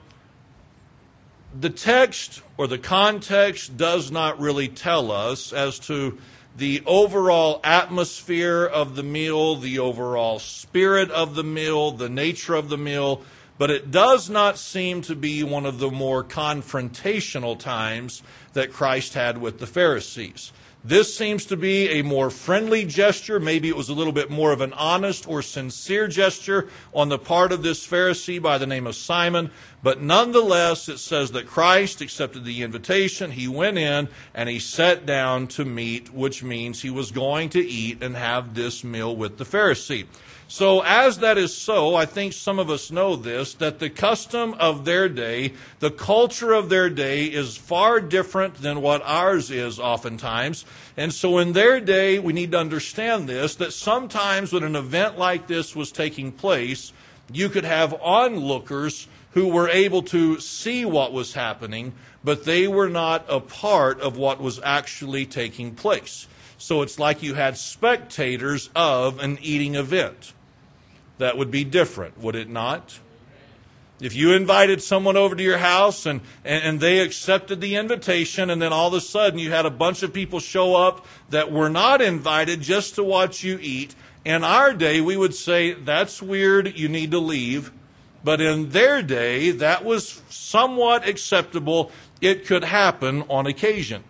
the 1.59 1.71
text 1.71 2.43
or 2.55 2.67
the 2.67 2.77
context 2.77 3.77
does 3.77 4.11
not 4.11 4.39
really 4.39 4.67
tell 4.67 5.11
us 5.11 5.51
as 5.53 5.79
to 5.79 6.19
the 6.57 6.83
overall 6.85 7.61
atmosphere 7.63 8.65
of 8.65 8.95
the 8.95 9.03
meal, 9.03 9.55
the 9.55 9.79
overall 9.79 10.39
spirit 10.39 11.09
of 11.11 11.35
the 11.35 11.43
meal, 11.43 11.91
the 11.91 12.09
nature 12.09 12.55
of 12.55 12.69
the 12.69 12.77
meal, 12.77 13.21
but 13.57 13.69
it 13.69 13.91
does 13.91 14.29
not 14.29 14.57
seem 14.57 15.01
to 15.01 15.15
be 15.15 15.43
one 15.43 15.65
of 15.65 15.79
the 15.79 15.91
more 15.91 16.23
confrontational 16.23 17.57
times 17.57 18.23
that 18.53 18.73
Christ 18.73 19.13
had 19.13 19.37
with 19.37 19.59
the 19.59 19.67
Pharisees. 19.67 20.51
This 20.83 21.13
seems 21.13 21.45
to 21.47 21.57
be 21.57 21.89
a 21.89 22.03
more 22.03 22.29
friendly 22.29 22.85
gesture. 22.85 23.37
Maybe 23.37 23.67
it 23.67 23.75
was 23.75 23.89
a 23.89 23.93
little 23.93 24.13
bit 24.13 24.29
more 24.29 24.53
of 24.53 24.61
an 24.61 24.71
honest 24.71 25.27
or 25.27 25.41
sincere 25.41 26.07
gesture 26.07 26.69
on 26.93 27.09
the 27.09 27.19
part 27.19 27.51
of 27.51 27.63
this 27.63 27.85
Pharisee 27.85 28.41
by 28.41 28.57
the 28.57 28.65
name 28.65 28.87
of 28.87 28.95
Simon. 28.95 29.51
But 29.83 30.01
nonetheless, 30.01 30.87
it 30.87 30.99
says 30.99 31.31
that 31.33 31.47
Christ 31.47 31.99
accepted 31.99 32.45
the 32.45 32.63
invitation. 32.63 33.31
He 33.31 33.47
went 33.47 33.77
in 33.77 34.07
and 34.33 34.47
he 34.47 34.59
sat 34.59 35.05
down 35.05 35.47
to 35.47 35.65
meat, 35.65 36.13
which 36.13 36.43
means 36.43 36.81
he 36.81 36.89
was 36.89 37.11
going 37.11 37.49
to 37.49 37.59
eat 37.59 38.01
and 38.01 38.15
have 38.15 38.55
this 38.55 38.81
meal 38.81 39.13
with 39.13 39.37
the 39.37 39.45
Pharisee. 39.45 40.05
So, 40.51 40.81
as 40.81 41.19
that 41.19 41.37
is 41.37 41.53
so, 41.53 41.93
I 41.93 42.07
think 42.07 42.33
some 42.33 42.57
of 42.57 42.71
us 42.71 42.89
know 42.89 43.15
this 43.15 43.53
that 43.53 43.77
the 43.77 43.91
custom 43.91 44.55
of 44.55 44.83
their 44.83 45.07
day, 45.07 45.53
the 45.77 45.91
culture 45.91 46.53
of 46.53 46.69
their 46.69 46.89
day 46.89 47.25
is 47.25 47.55
far 47.55 48.01
different 48.01 48.55
than 48.55 48.81
what 48.81 49.03
ours 49.05 49.51
is 49.51 49.79
oftentimes. 49.79 50.65
And 50.97 51.13
so, 51.13 51.37
in 51.37 51.53
their 51.53 51.79
day, 51.79 52.17
we 52.17 52.33
need 52.33 52.53
to 52.53 52.57
understand 52.57 53.29
this 53.29 53.53
that 53.57 53.73
sometimes 53.73 54.51
when 54.51 54.63
an 54.63 54.75
event 54.75 55.19
like 55.19 55.45
this 55.45 55.75
was 55.75 55.91
taking 55.91 56.31
place, 56.31 56.93
you 57.31 57.49
could 57.49 57.63
have 57.63 57.93
onlookers 58.01 59.07
who 59.33 59.49
were 59.49 59.69
able 59.69 60.01
to 60.01 60.39
see 60.39 60.83
what 60.83 61.13
was 61.13 61.35
happening, 61.35 61.93
but 62.23 62.45
they 62.45 62.67
were 62.67 62.89
not 62.89 63.23
a 63.29 63.39
part 63.39 64.01
of 64.01 64.17
what 64.17 64.41
was 64.41 64.59
actually 64.63 65.27
taking 65.27 65.75
place. 65.75 66.27
So 66.57 66.81
it's 66.81 66.97
like 66.97 67.21
you 67.21 67.35
had 67.35 67.55
spectators 67.55 68.71
of 68.75 69.19
an 69.19 69.37
eating 69.43 69.75
event 69.75 70.33
that 71.19 71.37
would 71.37 71.51
be 71.51 71.63
different, 71.63 72.17
would 72.17 72.35
it 72.35 72.49
not? 72.49 72.99
If 74.01 74.15
you 74.15 74.31
invited 74.31 74.81
someone 74.81 75.17
over 75.17 75.35
to 75.35 75.43
your 75.43 75.57
house 75.57 76.05
and, 76.05 76.21
and, 76.45 76.63
and, 76.63 76.79
they 76.79 76.99
accepted 76.99 77.59
the 77.59 77.75
invitation, 77.75 78.49
and 78.49 78.61
then 78.61 78.71
all 78.71 78.87
of 78.87 78.93
a 78.93 79.01
sudden 79.01 79.39
you 79.39 79.51
had 79.51 79.65
a 79.65 79.69
bunch 79.69 80.03
of 80.03 80.13
people 80.13 80.39
show 80.39 80.73
up 80.75 81.05
that 81.29 81.51
were 81.51 81.69
not 81.69 82.01
invited 82.01 82.61
just 82.61 82.95
to 82.95 83.03
watch 83.03 83.43
you 83.43 83.59
eat, 83.61 83.93
in 84.23 84.45
our 84.45 84.73
day 84.73 85.01
we 85.01 85.17
would 85.17 85.35
say, 85.35 85.73
that's 85.73 86.21
weird, 86.21 86.77
you 86.77 86.87
need 86.87 87.11
to 87.11 87.19
leave. 87.19 87.73
But 88.23 88.39
in 88.39 88.69
their 88.69 89.01
day, 89.01 89.51
that 89.51 89.83
was 89.83 90.21
somewhat 90.29 91.07
acceptable. 91.07 91.91
It 92.21 92.45
could 92.45 92.63
happen 92.63 93.23
on 93.29 93.47
occasion. 93.47 94.03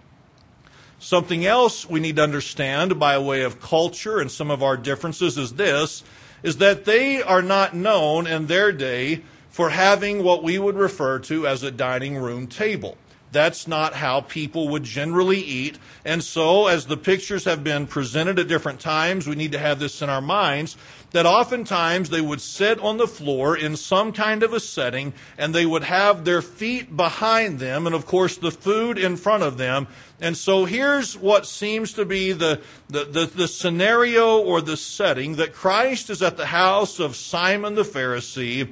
Something 0.99 1.45
else 1.45 1.89
we 1.89 1.99
need 1.99 2.17
to 2.17 2.23
understand 2.23 2.99
by 2.99 3.17
way 3.17 3.43
of 3.43 3.61
culture 3.61 4.19
and 4.19 4.29
some 4.29 4.51
of 4.51 4.61
our 4.61 4.77
differences 4.77 5.37
is 5.37 5.53
this 5.53 6.03
is 6.43 6.57
that 6.57 6.85
they 6.85 7.21
are 7.21 7.41
not 7.41 7.75
known 7.75 8.27
in 8.27 8.47
their 8.47 8.71
day 8.71 9.21
for 9.49 9.69
having 9.71 10.23
what 10.23 10.43
we 10.43 10.57
would 10.57 10.75
refer 10.75 11.19
to 11.19 11.45
as 11.45 11.63
a 11.63 11.71
dining 11.71 12.17
room 12.17 12.47
table. 12.47 12.97
That's 13.31 13.67
not 13.67 13.93
how 13.93 14.21
people 14.21 14.69
would 14.69 14.83
generally 14.83 15.39
eat. 15.39 15.77
And 16.03 16.23
so, 16.23 16.67
as 16.67 16.87
the 16.87 16.97
pictures 16.97 17.45
have 17.45 17.63
been 17.63 17.85
presented 17.85 18.39
at 18.39 18.47
different 18.47 18.79
times, 18.79 19.27
we 19.27 19.35
need 19.35 19.51
to 19.51 19.59
have 19.59 19.79
this 19.79 20.01
in 20.01 20.09
our 20.09 20.21
minds 20.21 20.75
that 21.11 21.25
oftentimes 21.25 22.09
they 22.09 22.21
would 22.21 22.41
sit 22.41 22.79
on 22.79 22.97
the 22.97 23.07
floor 23.07 23.57
in 23.57 23.75
some 23.75 24.11
kind 24.11 24.43
of 24.43 24.53
a 24.53 24.59
setting 24.59 25.13
and 25.37 25.53
they 25.53 25.65
would 25.65 25.83
have 25.83 26.23
their 26.23 26.41
feet 26.41 26.95
behind 26.95 27.59
them 27.59 27.85
and, 27.85 27.95
of 27.95 28.05
course, 28.05 28.37
the 28.37 28.51
food 28.51 28.97
in 28.97 29.17
front 29.17 29.43
of 29.43 29.57
them. 29.57 29.87
And 30.21 30.37
so 30.37 30.65
here's 30.65 31.17
what 31.17 31.45
seems 31.45 31.93
to 31.93 32.05
be 32.05 32.31
the, 32.31 32.61
the, 32.89 33.05
the, 33.05 33.25
the 33.25 33.47
scenario 33.47 34.39
or 34.39 34.61
the 34.61 34.77
setting 34.77 35.37
that 35.37 35.53
Christ 35.53 36.09
is 36.09 36.21
at 36.21 36.37
the 36.37 36.47
house 36.47 36.99
of 36.99 37.15
Simon 37.15 37.75
the 37.75 37.83
Pharisee. 37.83 38.71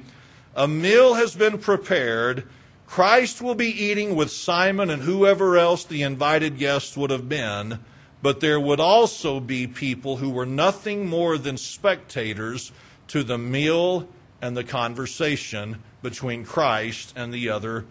A 0.54 0.68
meal 0.68 1.14
has 1.14 1.34
been 1.34 1.58
prepared. 1.58 2.44
Christ 2.86 3.42
will 3.42 3.54
be 3.54 3.68
eating 3.68 4.14
with 4.14 4.30
Simon 4.30 4.90
and 4.90 5.02
whoever 5.02 5.58
else 5.58 5.84
the 5.84 6.02
invited 6.02 6.58
guests 6.58 6.96
would 6.96 7.10
have 7.10 7.28
been 7.28 7.80
but 8.22 8.40
there 8.40 8.58
would 8.58 8.80
also 8.80 9.40
be 9.40 9.66
people 9.66 10.16
who 10.16 10.30
were 10.30 10.46
nothing 10.46 11.06
more 11.06 11.38
than 11.38 11.56
spectators 11.56 12.72
to 13.08 13.22
the 13.22 13.38
meal 13.38 14.08
and 14.40 14.56
the 14.56 14.64
conversation 14.64 15.82
between 16.02 16.44
Christ 16.44 17.12
and 17.16 17.32
the 17.32 17.48
other 17.48 17.84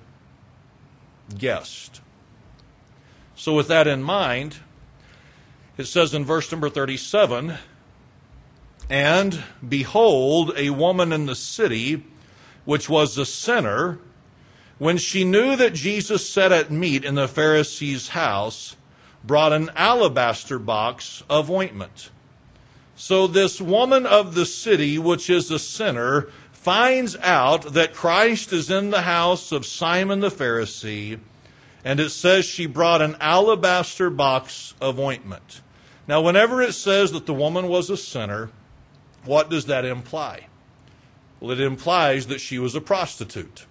guest. 1.38 2.02
So, 3.36 3.54
with 3.54 3.68
that 3.68 3.88
in 3.88 4.02
mind, 4.02 4.58
it 5.78 5.86
says 5.86 6.14
in 6.14 6.26
verse 6.26 6.52
number 6.52 6.70
37 6.70 7.58
And 8.90 9.44
behold, 9.68 10.54
a 10.56 10.72
woman 10.72 11.12
in 11.12 11.26
the 11.26 11.36
city, 11.36 12.06
which 12.66 12.90
was 12.90 13.18
a 13.18 13.26
sinner, 13.26 14.00
when 14.78 14.98
she 14.98 15.24
knew 15.24 15.56
that 15.56 15.74
Jesus 15.74 16.28
sat 16.28 16.52
at 16.52 16.72
meat 16.72 17.04
in 17.04 17.16
the 17.16 17.28
Pharisee's 17.28 18.10
house, 18.10 18.77
brought 19.28 19.54
an 19.54 19.70
alabaster 19.76 20.58
box 20.58 21.24
of 21.30 21.52
ointment. 21.52 22.10
So 22.96 23.28
this 23.28 23.62
woman 23.62 24.06
of 24.08 24.34
the 24.34 24.46
city, 24.46 24.98
which 24.98 25.30
is 25.30 25.52
a 25.52 25.60
sinner, 25.60 26.30
finds 26.52 27.16
out 27.18 27.74
that 27.74 27.94
Christ 27.94 28.52
is 28.52 28.72
in 28.72 28.90
the 28.90 29.04
house 29.04 29.52
of 29.52 29.66
Simon 29.66 30.22
the 30.22 30.30
Pharisee, 30.30 31.20
and 31.86 32.00
it 32.00 32.10
says 32.10 32.46
she 32.46 32.66
brought 32.66 33.02
an 33.02 33.16
alabaster 33.20 34.10
box 34.10 34.74
of 34.82 35.00
ointment. 35.00 35.62
Now, 36.08 36.22
whenever 36.22 36.62
it 36.62 36.74
says 36.74 37.12
that 37.12 37.26
the 37.26 37.34
woman 37.34 37.68
was 37.68 37.90
a 37.90 37.98
sinner, 37.98 38.50
what 39.26 39.50
does 39.50 39.66
that 39.66 39.86
imply? 39.86 40.48
Well, 41.40 41.52
it 41.52 41.62
implies 41.62 42.28
that 42.28 42.42
she 42.42 42.58
was 42.58 42.76
a 42.76 42.82
prostitute. 42.82 43.66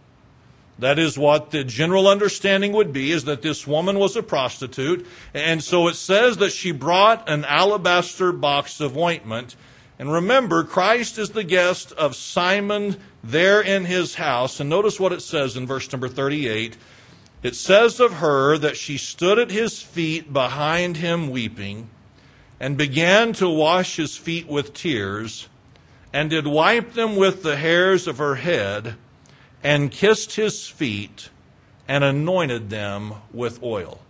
That 0.78 0.98
is 0.98 1.18
what 1.18 1.50
the 1.50 1.64
general 1.64 2.06
understanding 2.06 2.72
would 2.72 2.92
be 2.92 3.10
is 3.10 3.24
that 3.24 3.42
this 3.42 3.66
woman 3.66 3.98
was 3.98 4.14
a 4.14 4.22
prostitute. 4.22 5.06
And 5.32 5.62
so 5.62 5.88
it 5.88 5.94
says 5.94 6.36
that 6.36 6.52
she 6.52 6.70
brought 6.70 7.28
an 7.28 7.44
alabaster 7.46 8.30
box 8.30 8.80
of 8.80 8.96
ointment. 8.96 9.56
And 9.98 10.12
remember, 10.12 10.64
Christ 10.64 11.16
is 11.16 11.30
the 11.30 11.44
guest 11.44 11.92
of 11.92 12.14
Simon 12.14 12.96
there 13.24 13.62
in 13.62 13.86
his 13.86 14.16
house. 14.16 14.60
And 14.60 14.68
notice 14.68 15.00
what 15.00 15.12
it 15.12 15.22
says 15.22 15.56
in 15.56 15.66
verse 15.66 15.90
number 15.90 16.08
38. 16.08 16.76
It 17.42 17.56
says 17.56 17.98
of 17.98 18.14
her 18.14 18.58
that 18.58 18.76
she 18.76 18.98
stood 18.98 19.38
at 19.38 19.50
his 19.50 19.80
feet 19.80 20.32
behind 20.32 20.98
him 20.98 21.30
weeping 21.30 21.88
and 22.60 22.76
began 22.76 23.32
to 23.34 23.48
wash 23.48 23.96
his 23.96 24.16
feet 24.16 24.46
with 24.46 24.74
tears 24.74 25.48
and 26.12 26.28
did 26.28 26.46
wipe 26.46 26.92
them 26.92 27.16
with 27.16 27.42
the 27.42 27.56
hairs 27.56 28.06
of 28.06 28.18
her 28.18 28.36
head 28.36 28.96
and 29.62 29.90
kissed 29.90 30.36
his 30.36 30.68
feet 30.68 31.30
and 31.88 32.04
anointed 32.04 32.70
them 32.70 33.14
with 33.32 33.62
oil. 33.62 34.00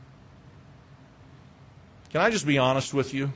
Can 2.11 2.21
I 2.21 2.31
just 2.31 2.47
be 2.47 2.59
honest 2.59 2.95
with 2.95 3.13
you? 3.13 3.33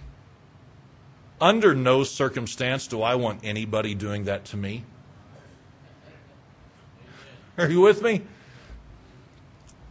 Under 1.41 1.75
no 1.75 2.05
circumstance 2.05 2.87
do 2.87 3.03
I 3.03 3.15
want 3.15 3.41
anybody 3.43 3.95
doing 3.95 4.25
that 4.25 4.45
to 4.47 4.57
me. 4.57 4.85
Are 7.59 7.69
you 7.69 7.81
with 7.81 8.03
me? 8.03 8.23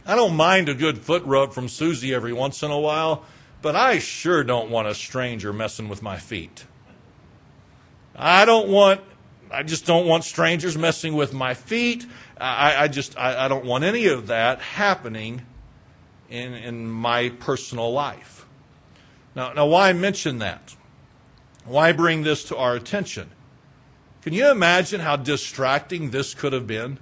I 0.06 0.16
don't 0.16 0.34
mind 0.34 0.68
a 0.68 0.74
good 0.74 0.98
foot 0.98 1.22
rub 1.24 1.52
from 1.52 1.68
Susie 1.68 2.14
every 2.14 2.32
once 2.32 2.62
in 2.62 2.70
a 2.70 2.80
while, 2.80 3.24
but 3.62 3.76
I 3.76 3.98
sure 3.98 4.42
don't 4.42 4.70
want 4.70 4.88
a 4.88 4.94
stranger 4.94 5.52
messing 5.52 5.88
with 5.88 6.02
my 6.02 6.16
feet. 6.16 6.64
I 8.16 8.44
don't 8.44 8.68
want 8.68 9.00
I 9.52 9.62
just 9.62 9.86
don't 9.86 10.06
want 10.06 10.24
strangers 10.24 10.78
messing 10.78 11.14
with 11.14 11.32
my 11.32 11.54
feet. 11.54 12.06
I, 12.40 12.84
I 12.84 12.88
just 12.88 13.18
I, 13.18 13.44
I, 13.44 13.48
don't 13.48 13.64
want 13.64 13.84
any 13.84 14.06
of 14.06 14.28
that 14.28 14.60
happening 14.60 15.42
in 16.28 16.54
in 16.54 16.88
my 16.88 17.30
personal 17.30 17.92
life. 17.92 18.46
Now, 19.34 19.52
now 19.52 19.66
why 19.66 19.92
mention 19.92 20.38
that? 20.38 20.76
Why 21.64 21.92
bring 21.92 22.22
this 22.22 22.44
to 22.44 22.56
our 22.56 22.74
attention? 22.74 23.30
Can 24.22 24.32
you 24.32 24.50
imagine 24.50 25.00
how 25.00 25.16
distracting 25.16 26.10
this 26.10 26.34
could 26.34 26.52
have 26.52 26.66
been? 26.66 26.98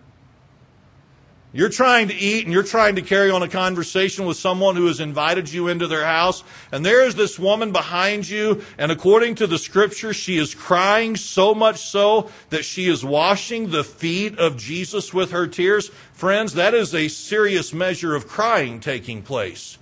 You're 1.50 1.70
trying 1.70 2.08
to 2.08 2.14
eat 2.14 2.44
and 2.44 2.52
you're 2.52 2.62
trying 2.62 2.96
to 2.96 3.02
carry 3.02 3.30
on 3.30 3.42
a 3.42 3.48
conversation 3.48 4.26
with 4.26 4.36
someone 4.36 4.76
who 4.76 4.86
has 4.86 5.00
invited 5.00 5.50
you 5.50 5.68
into 5.68 5.86
their 5.86 6.04
house. 6.04 6.44
And 6.70 6.84
there 6.84 7.06
is 7.06 7.14
this 7.14 7.38
woman 7.38 7.72
behind 7.72 8.28
you. 8.28 8.62
And 8.76 8.92
according 8.92 9.36
to 9.36 9.46
the 9.46 9.58
scripture, 9.58 10.12
she 10.12 10.36
is 10.36 10.54
crying 10.54 11.16
so 11.16 11.54
much 11.54 11.78
so 11.78 12.28
that 12.50 12.66
she 12.66 12.86
is 12.86 13.02
washing 13.02 13.70
the 13.70 13.82
feet 13.82 14.38
of 14.38 14.58
Jesus 14.58 15.14
with 15.14 15.30
her 15.30 15.46
tears. 15.46 15.88
Friends, 16.12 16.52
that 16.54 16.74
is 16.74 16.94
a 16.94 17.08
serious 17.08 17.72
measure 17.72 18.14
of 18.14 18.28
crying 18.28 18.78
taking 18.78 19.22
place. 19.22 19.78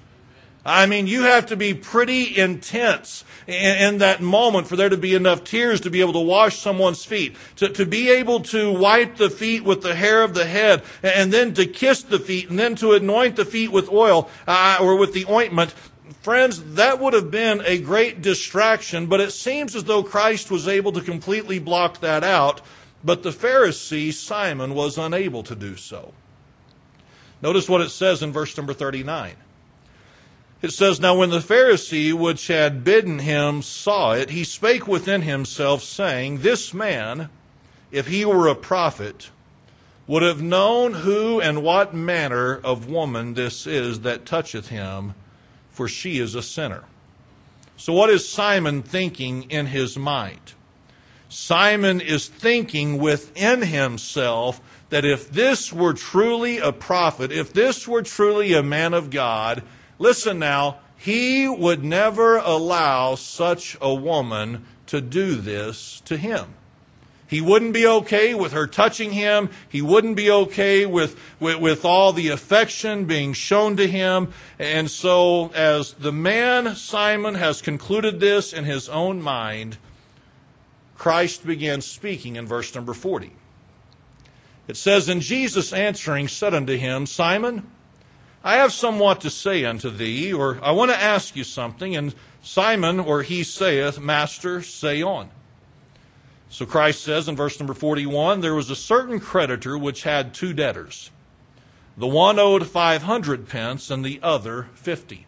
I 0.67 0.87
mean, 0.87 1.07
you 1.07 1.23
have 1.23 1.47
to 1.47 1.57
be 1.57 1.75
pretty 1.75 2.37
intense 2.37 3.25
in, 3.47 3.77
in, 3.77 3.99
that 3.99 4.21
moment 4.21 4.67
for 4.67 4.75
there 4.75 4.89
to 4.89 4.97
be 4.97 5.15
enough 5.15 5.45
tears 5.45 5.81
to 5.83 5.91
be 5.91 6.01
able 6.01 6.15
to 6.15 6.19
wash 6.19 6.59
someone's 6.59 7.05
feet, 7.05 7.37
to, 7.57 7.69
to 7.69 7.87
be 7.87 8.11
able 8.11 8.41
to 8.41 8.73
wipe 8.73 9.17
the 9.17 9.31
feet 9.31 9.63
with 9.63 9.83
the 9.83 9.95
hair 9.95 10.25
of 10.25 10.35
the 10.35 10.45
head, 10.45 10.83
and 11.05 11.33
then 11.33 11.55
to 11.55 11.67
kiss 11.67 12.03
the 12.03 12.19
feet, 12.19 12.51
and 12.51 12.59
then 12.59 12.75
to 12.75 12.95
anoint 12.95 13.37
the 13.37 13.45
feet 13.45 13.71
with 13.71 13.89
oil 13.93 14.29
uh, 14.49 14.79
or 14.81 14.97
with 14.97 15.13
the 15.13 15.25
ointment. 15.27 15.73
Friends, 16.23 16.75
that 16.75 16.99
would 16.99 17.15
have 17.15 17.31
been 17.31 17.63
a 17.65 17.79
great 17.79 18.21
distraction, 18.21 19.07
but 19.07 19.21
it 19.21 19.31
seems 19.31 19.77
as 19.77 19.85
though 19.85 20.03
Christ 20.03 20.51
was 20.51 20.67
able 20.67 20.91
to 20.93 21.01
completely 21.01 21.61
block 21.61 22.01
that 22.01 22.25
out, 22.25 22.61
but 23.05 23.23
the 23.23 23.31
Pharisee, 23.31 24.13
Simon, 24.13 24.75
was 24.75 24.99
unable 24.99 25.45
to 25.45 25.55
do 25.55 25.77
so. 25.77 26.13
Notice 27.41 27.69
what 27.69 27.83
it 27.83 27.91
says 27.91 28.21
in 28.21 28.33
verse 28.33 28.57
number 28.57 28.73
39. 28.73 29.37
It 30.63 30.73
says, 30.73 31.01
Now 31.01 31.17
when 31.17 31.31
the 31.31 31.39
Pharisee 31.39 32.13
which 32.13 32.47
had 32.47 32.85
bidden 32.85 33.21
him 33.21 33.63
saw 33.63 34.13
it, 34.13 34.31
he 34.31 34.45
spake 34.45 34.87
within 34.87 35.23
himself, 35.23 35.83
saying, 35.83 36.39
This 36.39 36.73
man, 36.73 37.29
if 37.91 38.07
he 38.07 38.25
were 38.25 38.49
a 38.49 38.55
prophet, 38.55 39.31
would 40.07 40.23
have 40.23 40.41
known 40.41 40.95
who 40.95 41.41
and 41.41 41.63
what 41.63 41.93
manner 41.95 42.57
of 42.63 42.89
woman 42.89 43.35
this 43.35 43.67
is 43.67 44.01
that 44.01 44.25
toucheth 44.25 44.69
him, 44.69 45.15
for 45.71 45.89
she 45.89 46.19
is 46.19 46.35
a 46.35 46.43
sinner. 46.43 46.85
So, 47.77 47.93
what 47.93 48.09
is 48.09 48.29
Simon 48.29 48.83
thinking 48.83 49.51
in 49.51 49.67
his 49.67 49.99
mind? 49.99 50.55
Simon 51.29 52.01
is 52.01 52.29
thinking 52.29 52.99
within 52.99 53.63
himself 53.63 54.61
that 54.89 55.05
if 55.05 55.31
this 55.31 55.73
were 55.73 55.93
truly 55.93 56.59
a 56.59 56.73
prophet, 56.73 57.33
if 57.33 57.53
this 57.53 57.87
were 57.87 58.03
truly 58.03 58.55
a 58.55 58.63
man 58.63 58.95
of 58.95 59.11
God, 59.11 59.63
listen 59.99 60.39
now, 60.39 60.79
he 60.97 61.49
would 61.49 61.85
never 61.85 62.39
allow 62.39 63.15
such 63.15 63.77
a 63.81 63.95
woman 63.95 64.65
to 64.87 65.01
do 65.01 65.37
this 65.37 66.01
to 66.07 66.17
him. 66.17 66.55
He 67.29 67.41
wouldn't 67.41 67.73
be 67.73 67.87
okay 67.87 68.35
with 68.35 68.53
her 68.53 68.67
touching 68.69 69.11
him. 69.11 69.51
He 69.69 69.83
wouldn't 69.83 70.17
be 70.17 70.31
okay 70.31 70.87
with, 70.87 71.19
with, 71.41 71.59
with, 71.59 71.85
all 71.85 72.13
the 72.13 72.29
affection 72.29 73.05
being 73.05 73.33
shown 73.33 73.77
to 73.79 73.89
him. 73.89 74.33
And 74.61 74.89
so, 74.89 75.51
as 75.53 75.95
the 75.95 76.13
man 76.13 76.77
Simon 76.77 77.35
has 77.35 77.61
concluded 77.61 78.21
this 78.21 78.53
in 78.53 78.65
his 78.65 78.89
own 78.89 79.21
mind, 79.21 79.77
Christ 80.97 81.45
began 81.45 81.81
speaking 81.81 82.37
in 82.37 82.47
verse 82.47 82.75
number 82.75 82.95
40. 82.95 83.33
It 84.69 84.77
says, 84.77 85.09
And 85.09 85.21
Jesus 85.21 85.73
answering 85.73 86.29
said 86.29 86.55
unto 86.55 86.77
him, 86.77 87.07
Simon, 87.07 87.69
I 88.47 88.59
have 88.59 88.73
somewhat 88.73 89.23
to 89.23 89.31
say 89.31 89.65
unto 89.65 89.91
thee, 89.91 90.33
or 90.33 90.61
I 90.63 90.71
want 90.71 90.93
to 90.93 90.97
ask 90.97 91.35
you 91.35 91.43
something. 91.43 91.97
And 91.97 92.15
Simon, 92.45 93.01
or 93.01 93.23
he 93.23 93.43
saith, 93.43 93.99
Master, 93.99 94.63
say 94.63 95.03
on. 95.03 95.31
So 96.49 96.65
Christ 96.65 97.03
says 97.03 97.27
in 97.27 97.35
verse 97.35 97.59
number 97.59 97.75
41 97.75 98.43
there 98.43 98.55
was 98.55 98.71
a 98.71 98.77
certain 98.77 99.19
creditor 99.19 99.77
which 99.77 100.05
had 100.05 100.33
two 100.33 100.53
debtors. 100.53 101.11
The 101.97 102.07
one 102.07 102.39
owed 102.39 102.69
500 102.69 103.49
pence 103.49 103.91
and 103.91 104.05
the 104.05 104.21
other 104.23 104.69
50. 104.75 105.27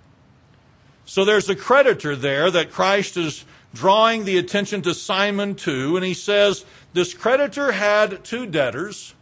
So 1.05 1.25
there's 1.25 1.51
a 1.51 1.57
creditor 1.57 2.15
there 2.15 2.53
that 2.53 2.71
Christ 2.71 3.17
is 3.17 3.45
drawing 3.75 4.27
the 4.27 4.39
attention 4.39 4.81
to 4.83 4.95
Simon 4.95 5.57
to, 5.57 5.97
and 5.97 6.07
he 6.07 6.15
says 6.15 6.65
this 6.93 7.15
creditor 7.15 7.73
had 7.73 8.23
two 8.23 8.47
debtors. 8.47 9.15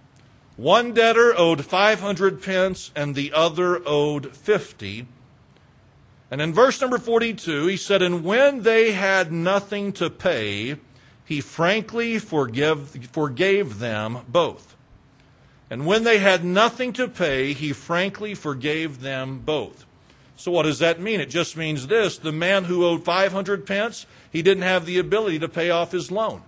One 0.57 0.95
debtor 0.95 1.35
owed 1.37 1.65
500 1.65 2.43
pence 2.43 2.91
and 2.97 3.15
the 3.15 3.33
other 3.33 3.83
owed 3.87 4.35
50. 4.35 5.07
And 6.31 6.41
in 6.41 6.55
verse 6.55 6.81
number 6.81 6.99
42, 6.99 7.67
he 7.67 7.77
said, 7.77 8.03
And 8.03 8.25
when 8.25 8.63
they 8.63 8.93
had 8.93 9.31
nothing 9.31 9.93
to 9.95 10.09
pay, 10.09 10.77
he 11.25 11.41
frankly 11.41 12.19
forgive, 12.19 13.09
forgave 13.13 13.79
them 13.79 14.21
both. 14.29 14.77
And 15.69 15.85
when 15.85 16.05
they 16.05 16.19
had 16.19 16.45
nothing 16.45 16.93
to 16.95 17.09
pay, 17.09 17.53
he 17.53 17.73
frankly 17.73 18.35
forgave 18.35 19.01
them 19.01 19.41
both. 19.45 19.85
So 20.37 20.51
what 20.53 20.63
does 20.63 20.79
that 20.79 21.01
mean? 21.01 21.21
It 21.21 21.31
just 21.31 21.57
means 21.57 21.87
this 21.87 22.19
the 22.19 22.33
man 22.33 22.65
who 22.65 22.85
owed 22.85 23.05
500 23.05 23.67
pence, 23.67 24.07
he 24.31 24.43
didn't 24.43 24.63
have 24.63 24.87
the 24.87 24.99
ability 24.99 25.39
to 25.41 25.49
pay 25.49 25.71
off 25.71 25.93
his 25.93 26.11
loan. 26.11 26.43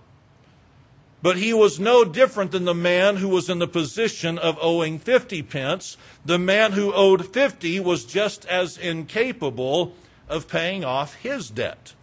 But 1.21 1.37
he 1.37 1.53
was 1.53 1.79
no 1.79 2.05
different 2.05 2.51
than 2.51 2.65
the 2.65 2.73
man 2.73 3.17
who 3.17 3.27
was 3.27 3.49
in 3.49 3.59
the 3.59 3.67
position 3.67 4.37
of 4.37 4.57
owing 4.61 4.99
50 4.99 5.43
pence. 5.43 5.97
The 6.25 6.39
man 6.39 6.71
who 6.71 6.93
owed 6.93 7.25
50 7.25 7.79
was 7.81 8.05
just 8.05 8.45
as 8.45 8.77
incapable 8.77 9.93
of 10.29 10.47
paying 10.47 10.85
off 10.85 11.15
his 11.15 11.49
debt. 11.49 11.93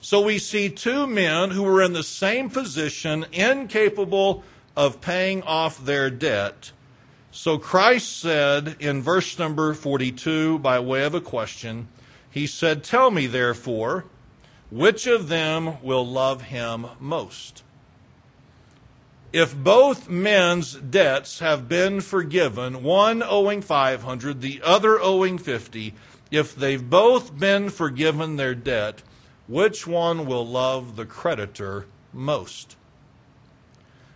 So 0.00 0.20
we 0.20 0.38
see 0.38 0.68
two 0.68 1.06
men 1.06 1.52
who 1.52 1.62
were 1.62 1.80
in 1.80 1.92
the 1.92 2.02
same 2.02 2.50
position, 2.50 3.24
incapable 3.32 4.42
of 4.76 5.00
paying 5.00 5.42
off 5.44 5.82
their 5.82 6.10
debt. 6.10 6.72
So 7.30 7.56
Christ 7.56 8.18
said 8.18 8.76
in 8.78 9.00
verse 9.00 9.38
number 9.38 9.72
42, 9.72 10.58
by 10.58 10.80
way 10.80 11.04
of 11.04 11.14
a 11.14 11.20
question, 11.20 11.88
He 12.28 12.46
said, 12.46 12.84
Tell 12.84 13.10
me 13.10 13.26
therefore, 13.26 14.04
which 14.70 15.06
of 15.06 15.28
them 15.28 15.80
will 15.82 16.06
love 16.06 16.42
him 16.42 16.86
most? 16.98 17.62
If 19.32 19.56
both 19.56 20.10
men's 20.10 20.74
debts 20.74 21.38
have 21.38 21.66
been 21.66 22.02
forgiven, 22.02 22.82
one 22.82 23.22
owing 23.22 23.62
500, 23.62 24.42
the 24.42 24.60
other 24.62 25.00
owing 25.00 25.38
50, 25.38 25.94
if 26.30 26.54
they've 26.54 26.90
both 26.90 27.38
been 27.38 27.70
forgiven 27.70 28.36
their 28.36 28.54
debt, 28.54 29.02
which 29.48 29.86
one 29.86 30.26
will 30.26 30.46
love 30.46 30.96
the 30.96 31.06
creditor 31.06 31.86
most? 32.12 32.76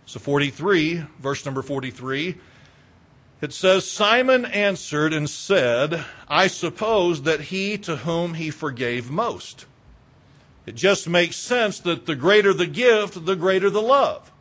So, 0.05 0.19
43, 0.19 1.03
verse 1.19 1.45
number 1.45 1.63
43, 1.63 2.37
it 3.41 3.53
says, 3.53 3.89
Simon 3.89 4.45
answered 4.45 5.13
and 5.13 5.29
said, 5.29 6.05
I 6.27 6.47
suppose 6.47 7.23
that 7.23 7.41
he 7.41 7.77
to 7.79 7.97
whom 7.97 8.35
he 8.35 8.51
forgave 8.51 9.09
most. 9.09 9.65
It 10.65 10.75
just 10.75 11.09
makes 11.09 11.35
sense 11.35 11.79
that 11.81 12.05
the 12.05 12.15
greater 12.15 12.53
the 12.53 12.67
gift, 12.67 13.25
the 13.25 13.35
greater 13.35 13.69
the 13.69 13.81
love. 13.81 14.31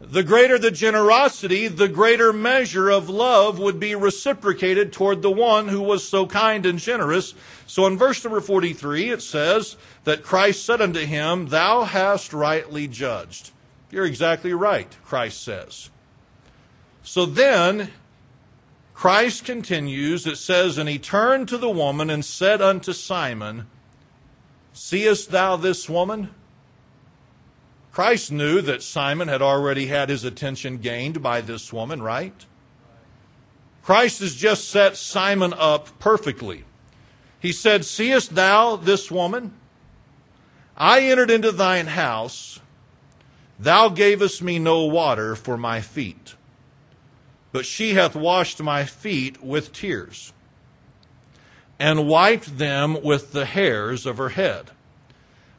The 0.00 0.22
greater 0.22 0.58
the 0.58 0.70
generosity, 0.70 1.68
the 1.68 1.88
greater 1.88 2.32
measure 2.32 2.90
of 2.90 3.08
love 3.08 3.58
would 3.58 3.80
be 3.80 3.94
reciprocated 3.94 4.92
toward 4.92 5.22
the 5.22 5.30
one 5.30 5.68
who 5.68 5.80
was 5.80 6.06
so 6.06 6.26
kind 6.26 6.66
and 6.66 6.78
generous. 6.78 7.34
So 7.66 7.86
in 7.86 7.96
verse 7.96 8.22
number 8.22 8.42
43, 8.42 9.10
it 9.10 9.22
says 9.22 9.76
that 10.04 10.22
Christ 10.22 10.66
said 10.66 10.82
unto 10.82 11.00
him, 11.00 11.48
Thou 11.48 11.84
hast 11.84 12.34
rightly 12.34 12.86
judged. 12.86 13.52
You're 13.90 14.04
exactly 14.04 14.52
right, 14.52 14.94
Christ 15.04 15.42
says. 15.42 15.88
So 17.02 17.24
then, 17.24 17.90
Christ 18.92 19.44
continues, 19.46 20.26
it 20.26 20.36
says, 20.36 20.76
And 20.76 20.90
he 20.90 20.98
turned 20.98 21.48
to 21.48 21.56
the 21.56 21.70
woman 21.70 22.10
and 22.10 22.24
said 22.24 22.60
unto 22.60 22.92
Simon, 22.92 23.66
Seest 24.74 25.30
thou 25.30 25.56
this 25.56 25.88
woman? 25.88 26.34
Christ 27.96 28.30
knew 28.30 28.60
that 28.60 28.82
Simon 28.82 29.28
had 29.28 29.40
already 29.40 29.86
had 29.86 30.10
his 30.10 30.22
attention 30.22 30.76
gained 30.76 31.22
by 31.22 31.40
this 31.40 31.72
woman, 31.72 32.02
right? 32.02 32.44
Christ 33.82 34.20
has 34.20 34.36
just 34.36 34.68
set 34.68 34.98
Simon 34.98 35.54
up 35.56 35.98
perfectly. 35.98 36.64
He 37.40 37.52
said, 37.52 37.86
Seest 37.86 38.34
thou 38.34 38.76
this 38.76 39.10
woman? 39.10 39.54
I 40.76 41.04
entered 41.04 41.30
into 41.30 41.50
thine 41.50 41.86
house. 41.86 42.60
Thou 43.58 43.88
gavest 43.88 44.42
me 44.42 44.58
no 44.58 44.84
water 44.84 45.34
for 45.34 45.56
my 45.56 45.80
feet, 45.80 46.34
but 47.50 47.64
she 47.64 47.94
hath 47.94 48.14
washed 48.14 48.62
my 48.62 48.84
feet 48.84 49.42
with 49.42 49.72
tears, 49.72 50.34
and 51.78 52.06
wiped 52.06 52.58
them 52.58 53.02
with 53.02 53.32
the 53.32 53.46
hairs 53.46 54.04
of 54.04 54.18
her 54.18 54.28
head. 54.28 54.72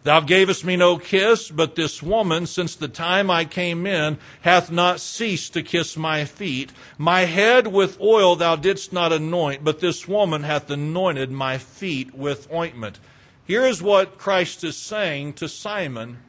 Thou 0.08 0.22
gavest 0.22 0.64
me 0.64 0.78
no 0.78 0.98
kiss, 0.98 1.52
but 1.52 1.76
this 1.76 2.02
woman, 2.02 2.46
since 2.46 2.78
the 2.78 2.88
time 2.88 3.30
I 3.30 3.44
came 3.44 3.86
in, 3.86 4.20
hath 4.40 4.72
not 4.72 5.02
ceased 5.02 5.52
to 5.52 5.62
kiss 5.62 5.98
my 5.98 6.24
feet. 6.24 6.72
My 6.98 7.26
head 7.26 7.68
with 7.68 8.00
oil 8.00 8.38
thou 8.38 8.56
didst 8.56 8.94
not 8.94 9.12
anoint, 9.12 9.66
but 9.66 9.82
this 9.82 10.08
woman 10.08 10.44
hath 10.44 10.70
anointed 10.70 11.30
my 11.30 11.58
feet 11.58 12.16
with 12.16 12.50
ointment. 12.54 13.02
Here 13.44 13.66
is 13.66 13.82
what 13.82 14.18
Christ 14.18 14.64
is 14.64 14.78
saying 14.78 15.34
to 15.34 15.50
Simon. 15.50 16.20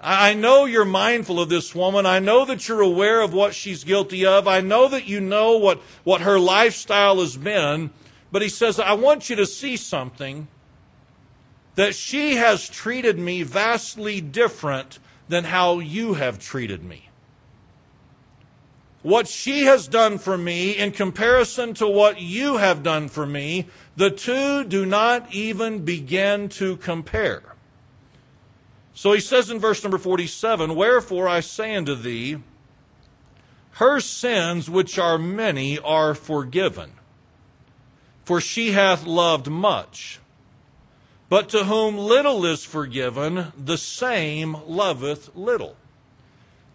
I 0.00 0.32
know 0.32 0.64
you're 0.64 0.86
mindful 0.86 1.40
of 1.40 1.50
this 1.50 1.74
woman. 1.74 2.06
I 2.06 2.20
know 2.20 2.46
that 2.46 2.68
you're 2.68 2.80
aware 2.80 3.20
of 3.20 3.34
what 3.34 3.54
she's 3.54 3.84
guilty 3.84 4.24
of. 4.24 4.48
I 4.48 4.62
know 4.62 4.88
that 4.88 5.06
you 5.06 5.20
know 5.20 5.58
what, 5.58 5.78
what 6.04 6.22
her 6.22 6.38
lifestyle 6.38 7.20
has 7.20 7.36
been. 7.36 7.90
But 8.30 8.40
he 8.40 8.48
says, 8.48 8.80
I 8.80 8.94
want 8.94 9.28
you 9.28 9.36
to 9.36 9.44
see 9.44 9.76
something 9.76 10.48
that 11.74 11.94
she 11.94 12.36
has 12.36 12.68
treated 12.68 13.18
me 13.18 13.42
vastly 13.42 14.20
different 14.20 14.98
than 15.28 15.44
how 15.44 15.78
you 15.78 16.14
have 16.14 16.38
treated 16.38 16.84
me. 16.84 17.08
What 19.02 19.26
she 19.26 19.64
has 19.64 19.88
done 19.88 20.18
for 20.18 20.38
me 20.38 20.72
in 20.72 20.92
comparison 20.92 21.74
to 21.74 21.88
what 21.88 22.20
you 22.20 22.58
have 22.58 22.82
done 22.82 23.08
for 23.08 23.26
me, 23.26 23.66
the 23.96 24.10
two 24.10 24.64
do 24.64 24.86
not 24.86 25.34
even 25.34 25.84
begin 25.84 26.48
to 26.50 26.76
compare. 26.76 27.42
So 28.94 29.12
he 29.12 29.20
says 29.20 29.50
in 29.50 29.58
verse 29.58 29.82
number 29.82 29.98
47 29.98 30.76
Wherefore 30.76 31.26
I 31.26 31.40
say 31.40 31.74
unto 31.74 31.94
thee, 31.94 32.38
her 33.76 34.00
sins, 34.00 34.68
which 34.68 34.98
are 34.98 35.18
many, 35.18 35.78
are 35.78 36.14
forgiven. 36.14 36.92
For 38.24 38.40
she 38.40 38.72
hath 38.72 39.06
loved 39.06 39.48
much. 39.48 40.20
But 41.32 41.48
to 41.48 41.64
whom 41.64 41.96
little 41.96 42.44
is 42.44 42.62
forgiven, 42.62 43.54
the 43.56 43.78
same 43.78 44.54
loveth 44.66 45.34
little. 45.34 45.76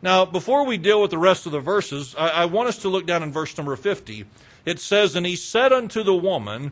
Now, 0.01 0.25
before 0.25 0.65
we 0.65 0.79
deal 0.79 0.99
with 0.99 1.11
the 1.11 1.19
rest 1.19 1.45
of 1.45 1.51
the 1.51 1.59
verses, 1.59 2.15
I, 2.17 2.29
I, 2.29 2.45
want 2.45 2.67
us 2.67 2.79
to 2.79 2.89
look 2.89 3.05
down 3.05 3.21
in 3.21 3.31
verse 3.31 3.55
number 3.55 3.75
50. 3.75 4.25
It 4.65 4.79
says, 4.79 5.15
And 5.15 5.27
he 5.27 5.35
said 5.35 5.71
unto 5.71 6.01
the 6.01 6.15
woman, 6.15 6.71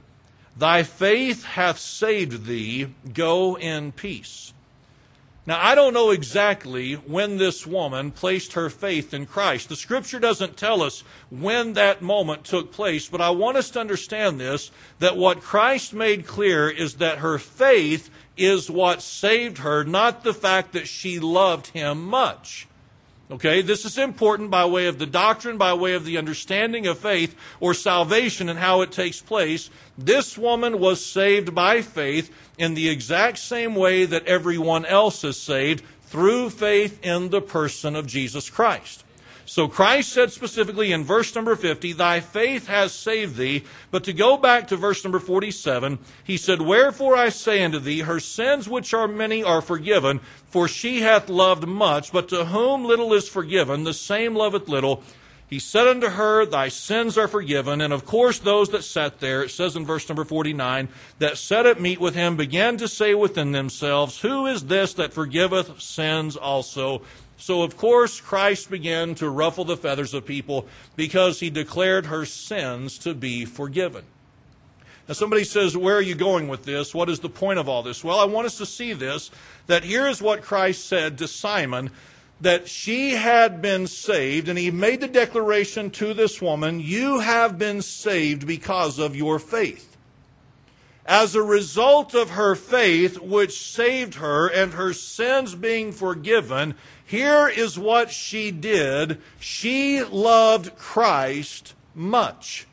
Thy 0.57 0.81
faith 0.81 1.43
hath 1.43 1.77
saved 1.77 2.47
thee. 2.47 2.87
Go 3.13 3.55
in 3.55 3.91
peace. 3.91 4.51
Now, 5.47 5.59
I 5.63 5.75
don't 5.75 5.93
know 5.93 6.09
exactly 6.09 6.93
when 6.93 7.37
this 7.37 7.67
woman 7.67 8.11
placed 8.11 8.53
her 8.53 8.69
faith 8.69 9.13
in 9.13 9.27
Christ. 9.27 9.69
The 9.69 9.75
scripture 9.75 10.19
doesn't 10.19 10.57
tell 10.57 10.81
us 10.81 11.03
when 11.29 11.73
that 11.73 12.01
moment 12.01 12.45
took 12.45 12.71
place, 12.71 13.07
but 13.07 13.21
I 13.21 13.29
want 13.29 13.57
us 13.57 13.69
to 13.71 13.79
understand 13.79 14.39
this 14.39 14.71
that 14.97 15.17
what 15.17 15.41
Christ 15.41 15.93
made 15.93 16.25
clear 16.25 16.67
is 16.67 16.95
that 16.95 17.19
her 17.19 17.37
faith 17.37 18.09
is 18.35 18.71
what 18.71 19.03
saved 19.03 19.59
her, 19.59 19.83
not 19.83 20.23
the 20.23 20.33
fact 20.33 20.73
that 20.73 20.87
she 20.87 21.19
loved 21.19 21.67
him 21.67 22.03
much. 22.03 22.67
Okay, 23.31 23.63
this 23.63 23.85
is 23.85 23.97
important 23.97 24.51
by 24.51 24.65
way 24.65 24.85
of 24.85 24.99
the 24.99 25.07
doctrine, 25.07 25.57
by 25.57 25.73
way 25.73 25.93
of 25.93 26.05
the 26.05 26.19
understanding 26.19 26.85
of 26.85 26.99
faith 26.99 27.35
or 27.59 27.73
salvation 27.73 28.49
and 28.49 28.59
how 28.59 28.81
it 28.81 28.91
takes 28.91 29.19
place. 29.19 29.71
This 29.97 30.37
woman 30.37 30.79
was 30.79 31.03
saved 31.03 31.55
by 31.55 31.81
faith 31.81 32.31
in 32.59 32.75
the 32.75 32.87
exact 32.87 33.39
same 33.39 33.73
way 33.73 34.05
that 34.05 34.27
everyone 34.27 34.85
else 34.85 35.23
is 35.23 35.41
saved 35.41 35.83
through 36.03 36.51
faith 36.51 37.03
in 37.03 37.29
the 37.29 37.41
person 37.41 37.95
of 37.95 38.05
Jesus 38.05 38.51
Christ. 38.51 39.04
So 39.45 39.67
Christ 39.67 40.11
said 40.11 40.31
specifically 40.31 40.91
in 40.91 41.03
verse 41.03 41.33
number 41.35 41.55
50, 41.55 41.93
Thy 41.93 42.19
faith 42.19 42.67
has 42.67 42.91
saved 42.93 43.37
thee. 43.37 43.63
But 43.91 44.03
to 44.05 44.13
go 44.13 44.37
back 44.37 44.67
to 44.69 44.75
verse 44.75 45.03
number 45.03 45.19
47, 45.19 45.99
he 46.23 46.35
said, 46.35 46.61
Wherefore 46.61 47.15
I 47.15 47.29
say 47.29 47.63
unto 47.63 47.77
thee, 47.77 47.99
her 47.99 48.19
sins 48.19 48.67
which 48.67 48.93
are 48.93 49.07
many 49.07 49.43
are 49.43 49.61
forgiven, 49.61 50.19
for 50.47 50.67
she 50.67 51.01
hath 51.01 51.29
loved 51.29 51.67
much. 51.67 52.11
But 52.11 52.29
to 52.29 52.45
whom 52.45 52.85
little 52.85 53.13
is 53.13 53.29
forgiven, 53.29 53.83
the 53.83 53.93
same 53.93 54.35
loveth 54.35 54.67
little. 54.67 55.03
He 55.47 55.59
said 55.59 55.87
unto 55.87 56.07
her, 56.07 56.45
Thy 56.45 56.69
sins 56.69 57.17
are 57.17 57.27
forgiven. 57.27 57.79
And 57.79 57.93
of 57.93 58.03
course, 58.03 58.39
those 58.39 58.69
that 58.69 58.83
sat 58.83 59.19
there, 59.19 59.43
it 59.43 59.51
says 59.51 59.75
in 59.75 59.85
verse 59.85 60.09
number 60.09 60.25
49, 60.25 60.89
that 61.19 61.37
sat 61.37 61.67
at 61.67 61.79
meat 61.79 61.99
with 61.99 62.15
him 62.15 62.35
began 62.35 62.77
to 62.77 62.87
say 62.87 63.13
within 63.13 63.51
themselves, 63.51 64.21
Who 64.21 64.47
is 64.47 64.65
this 64.65 64.95
that 64.95 65.13
forgiveth 65.13 65.79
sins 65.79 66.35
also? 66.35 67.03
So, 67.37 67.63
of 67.63 67.75
course, 67.75 68.21
Christ 68.21 68.69
began 68.69 69.15
to 69.15 69.29
ruffle 69.29 69.65
the 69.65 69.77
feathers 69.77 70.13
of 70.13 70.25
people 70.25 70.67
because 70.95 71.39
he 71.39 71.49
declared 71.49 72.05
her 72.05 72.25
sins 72.25 72.97
to 72.99 73.13
be 73.13 73.45
forgiven. 73.45 74.05
Now, 75.07 75.13
somebody 75.13 75.43
says, 75.43 75.77
Where 75.77 75.97
are 75.97 76.01
you 76.01 76.15
going 76.15 76.47
with 76.47 76.63
this? 76.63 76.95
What 76.95 77.09
is 77.09 77.19
the 77.19 77.29
point 77.29 77.59
of 77.59 77.69
all 77.69 77.83
this? 77.83 78.03
Well, 78.03 78.19
I 78.19 78.25
want 78.25 78.47
us 78.47 78.57
to 78.57 78.65
see 78.65 78.93
this 78.93 79.31
that 79.67 79.83
here 79.83 80.07
is 80.07 80.21
what 80.21 80.41
Christ 80.41 80.87
said 80.87 81.17
to 81.17 81.27
Simon 81.27 81.91
that 82.41 82.67
she 82.67 83.11
had 83.11 83.61
been 83.61 83.87
saved, 83.87 84.49
and 84.49 84.59
he 84.59 84.71
made 84.71 85.01
the 85.01 85.07
declaration 85.07 85.89
to 85.89 86.13
this 86.13 86.41
woman, 86.41 86.79
You 86.79 87.19
have 87.19 87.57
been 87.57 87.81
saved 87.81 88.45
because 88.45 88.99
of 88.99 89.15
your 89.15 89.39
faith. 89.39 89.95
As 91.05 91.35
a 91.35 91.43
result 91.43 92.15
of 92.15 92.31
her 92.31 92.55
faith, 92.55 93.19
which 93.19 93.61
saved 93.61 94.15
her 94.15 94.47
and 94.47 94.73
her 94.73 94.91
sins 94.91 95.53
being 95.53 95.91
forgiven, 95.91 96.73
here 97.05 97.47
is 97.47 97.77
what 97.77 98.11
she 98.11 98.51
did. 98.51 99.21
She 99.39 100.03
loved 100.03 100.75
Christ 100.77 101.75
much. 101.93 102.67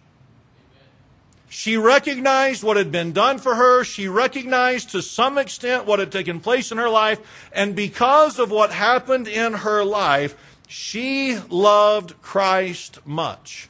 She 1.51 1.77
recognized 1.77 2.62
what 2.62 2.79
had 2.79 2.90
been 2.90 3.12
done 3.12 3.37
for 3.37 3.55
her. 3.55 3.85
She 3.85 4.09
recognized 4.09 4.90
to 4.90 5.03
some 5.03 5.37
extent 5.37 5.85
what 5.85 5.99
had 5.99 6.11
taken 6.11 6.40
place 6.40 6.73
in 6.73 6.79
her 6.79 6.88
life. 6.88 7.21
And 7.53 7.77
because 7.77 8.38
of 8.38 8.51
what 8.51 8.73
happened 8.73 9.29
in 9.29 9.53
her 9.53 9.85
life, 9.85 10.35
she 10.66 11.38
loved 11.51 12.23
Christ 12.23 13.01
much. 13.05 13.68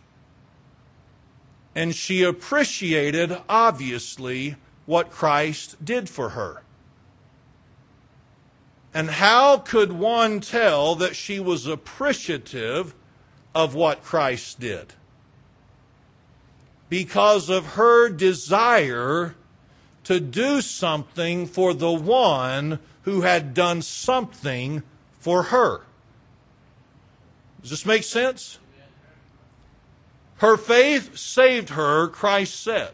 And 1.74 1.92
she 1.92 2.22
appreciated, 2.22 3.36
obviously, 3.48 4.54
what 4.86 5.10
Christ 5.10 5.84
did 5.84 6.08
for 6.08 6.30
her. 6.30 6.62
And 8.94 9.08
how 9.08 9.58
could 9.58 9.92
one 9.92 10.40
tell 10.40 10.94
that 10.96 11.16
she 11.16 11.40
was 11.40 11.66
appreciative 11.66 12.94
of 13.54 13.74
what 13.74 14.02
Christ 14.02 14.60
did? 14.60 14.94
Because 16.88 17.48
of 17.48 17.74
her 17.74 18.10
desire 18.10 19.34
to 20.04 20.20
do 20.20 20.60
something 20.60 21.46
for 21.46 21.72
the 21.72 21.92
one 21.92 22.80
who 23.02 23.22
had 23.22 23.54
done 23.54 23.80
something 23.82 24.82
for 25.18 25.44
her. 25.44 25.82
Does 27.62 27.70
this 27.70 27.86
make 27.86 28.04
sense? 28.04 28.58
Her 30.36 30.56
faith 30.56 31.16
saved 31.16 31.70
her, 31.70 32.08
Christ 32.08 32.60
said. 32.60 32.90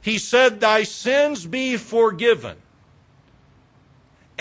He 0.00 0.18
said, 0.18 0.60
Thy 0.60 0.82
sins 0.82 1.46
be 1.46 1.76
forgiven. 1.76 2.56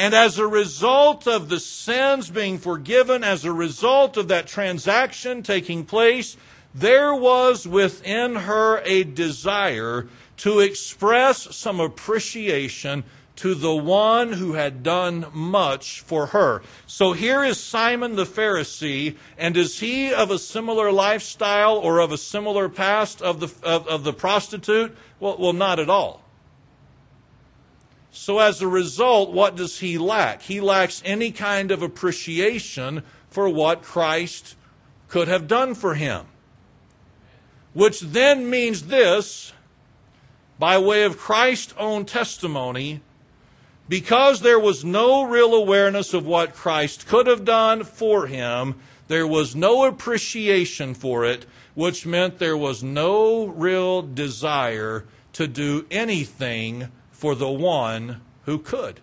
And 0.01 0.15
as 0.15 0.39
a 0.39 0.47
result 0.47 1.27
of 1.27 1.47
the 1.47 1.59
sins 1.59 2.31
being 2.31 2.57
forgiven, 2.57 3.23
as 3.23 3.45
a 3.45 3.53
result 3.53 4.17
of 4.17 4.29
that 4.29 4.47
transaction 4.47 5.43
taking 5.43 5.85
place, 5.85 6.37
there 6.73 7.13
was 7.13 7.67
within 7.67 8.33
her 8.33 8.81
a 8.83 9.03
desire 9.03 10.07
to 10.37 10.59
express 10.59 11.55
some 11.55 11.79
appreciation 11.79 13.03
to 13.35 13.53
the 13.53 13.75
one 13.75 14.33
who 14.33 14.53
had 14.53 14.81
done 14.81 15.27
much 15.33 16.01
for 16.01 16.25
her. 16.25 16.63
So 16.87 17.13
here 17.13 17.43
is 17.43 17.59
Simon 17.59 18.15
the 18.15 18.25
Pharisee, 18.25 19.17
and 19.37 19.55
is 19.55 19.81
he 19.81 20.11
of 20.11 20.31
a 20.31 20.39
similar 20.39 20.91
lifestyle 20.91 21.77
or 21.77 21.99
of 21.99 22.11
a 22.11 22.17
similar 22.17 22.69
past 22.69 23.21
of 23.21 23.39
the, 23.39 23.53
of, 23.61 23.87
of 23.87 24.03
the 24.03 24.13
prostitute? 24.13 24.97
Well, 25.19 25.37
well, 25.37 25.53
not 25.53 25.77
at 25.77 25.91
all. 25.91 26.23
So, 28.11 28.39
as 28.39 28.61
a 28.61 28.67
result, 28.67 29.31
what 29.31 29.55
does 29.55 29.79
he 29.79 29.97
lack? 29.97 30.41
He 30.41 30.59
lacks 30.59 31.01
any 31.05 31.31
kind 31.31 31.71
of 31.71 31.81
appreciation 31.81 33.03
for 33.29 33.47
what 33.47 33.83
Christ 33.83 34.55
could 35.07 35.29
have 35.29 35.47
done 35.47 35.73
for 35.73 35.95
him. 35.95 36.25
Which 37.73 38.01
then 38.01 38.49
means 38.49 38.87
this, 38.87 39.53
by 40.59 40.77
way 40.77 41.03
of 41.03 41.17
Christ's 41.17 41.73
own 41.77 42.05
testimony, 42.05 43.01
because 43.87 44.41
there 44.41 44.59
was 44.59 44.83
no 44.83 45.23
real 45.23 45.53
awareness 45.53 46.13
of 46.13 46.25
what 46.25 46.53
Christ 46.53 47.07
could 47.07 47.27
have 47.27 47.45
done 47.45 47.83
for 47.85 48.27
him, 48.27 48.75
there 49.07 49.27
was 49.27 49.55
no 49.55 49.85
appreciation 49.85 50.93
for 50.93 51.25
it, 51.25 51.45
which 51.75 52.05
meant 52.05 52.39
there 52.39 52.57
was 52.57 52.83
no 52.83 53.45
real 53.45 54.01
desire 54.01 55.05
to 55.33 55.47
do 55.47 55.85
anything 55.89 56.89
for 57.21 57.35
the 57.35 57.51
one 57.51 58.19
who 58.45 58.57
could. 58.57 58.99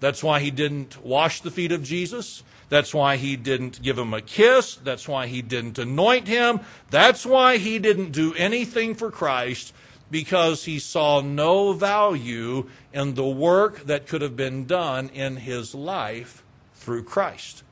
That's 0.00 0.22
why 0.22 0.40
he 0.40 0.50
didn't 0.50 1.02
wash 1.02 1.40
the 1.40 1.50
feet 1.50 1.72
of 1.72 1.82
Jesus. 1.82 2.42
That's 2.68 2.92
why 2.92 3.16
he 3.16 3.34
didn't 3.34 3.80
give 3.80 3.98
him 3.98 4.12
a 4.12 4.20
kiss. 4.20 4.74
That's 4.74 5.08
why 5.08 5.26
he 5.26 5.40
didn't 5.40 5.78
anoint 5.78 6.28
him. 6.28 6.60
That's 6.90 7.24
why 7.24 7.56
he 7.56 7.78
didn't 7.78 8.12
do 8.12 8.34
anything 8.34 8.94
for 8.94 9.10
Christ 9.10 9.72
because 10.10 10.66
he 10.66 10.78
saw 10.78 11.22
no 11.22 11.72
value 11.72 12.68
in 12.92 13.14
the 13.14 13.26
work 13.26 13.86
that 13.86 14.06
could 14.06 14.20
have 14.20 14.36
been 14.36 14.66
done 14.66 15.08
in 15.14 15.36
his 15.36 15.74
life 15.74 16.42
through 16.74 17.04
Christ. 17.04 17.62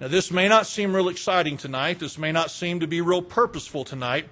Now, 0.00 0.06
this 0.06 0.30
may 0.30 0.46
not 0.46 0.68
seem 0.68 0.94
real 0.94 1.08
exciting 1.08 1.56
tonight. 1.56 1.98
This 1.98 2.16
may 2.16 2.30
not 2.30 2.52
seem 2.52 2.78
to 2.78 2.86
be 2.86 3.00
real 3.00 3.22
purposeful 3.22 3.82
tonight. 3.82 4.28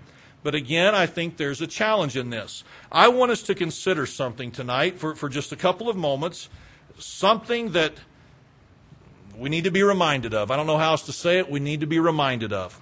But 0.47 0.55
again, 0.55 0.95
I 0.95 1.07
think 1.07 1.39
there's 1.39 1.61
a 1.61 1.67
challenge 1.67 2.17
in 2.17 2.31
this. 2.31 2.63
I 2.93 3.09
want 3.09 3.33
us 3.33 3.43
to 3.43 3.55
consider 3.57 4.07
something 4.07 4.53
tonight 4.53 4.97
for, 4.97 5.17
for 5.17 5.29
just 5.29 5.51
a 5.51 5.57
couple 5.57 5.89
of 5.89 5.97
moments, 5.97 6.49
something 7.01 7.73
that 7.73 7.95
we 9.37 9.51
need 9.51 9.65
to 9.65 9.73
be 9.73 9.83
reminded 9.83 10.35
of. 10.35 10.53
I 10.53 10.57
don't 10.57 10.69
know 10.69 10.79
how 10.79 10.93
else 10.93 11.03
to 11.07 11.13
say 11.13 11.41
it. 11.41 11.51
We 11.51 11.59
need 11.59 11.81
to 11.81 11.89
be 11.89 11.99
reminded 11.99 12.53
of. 12.53 12.81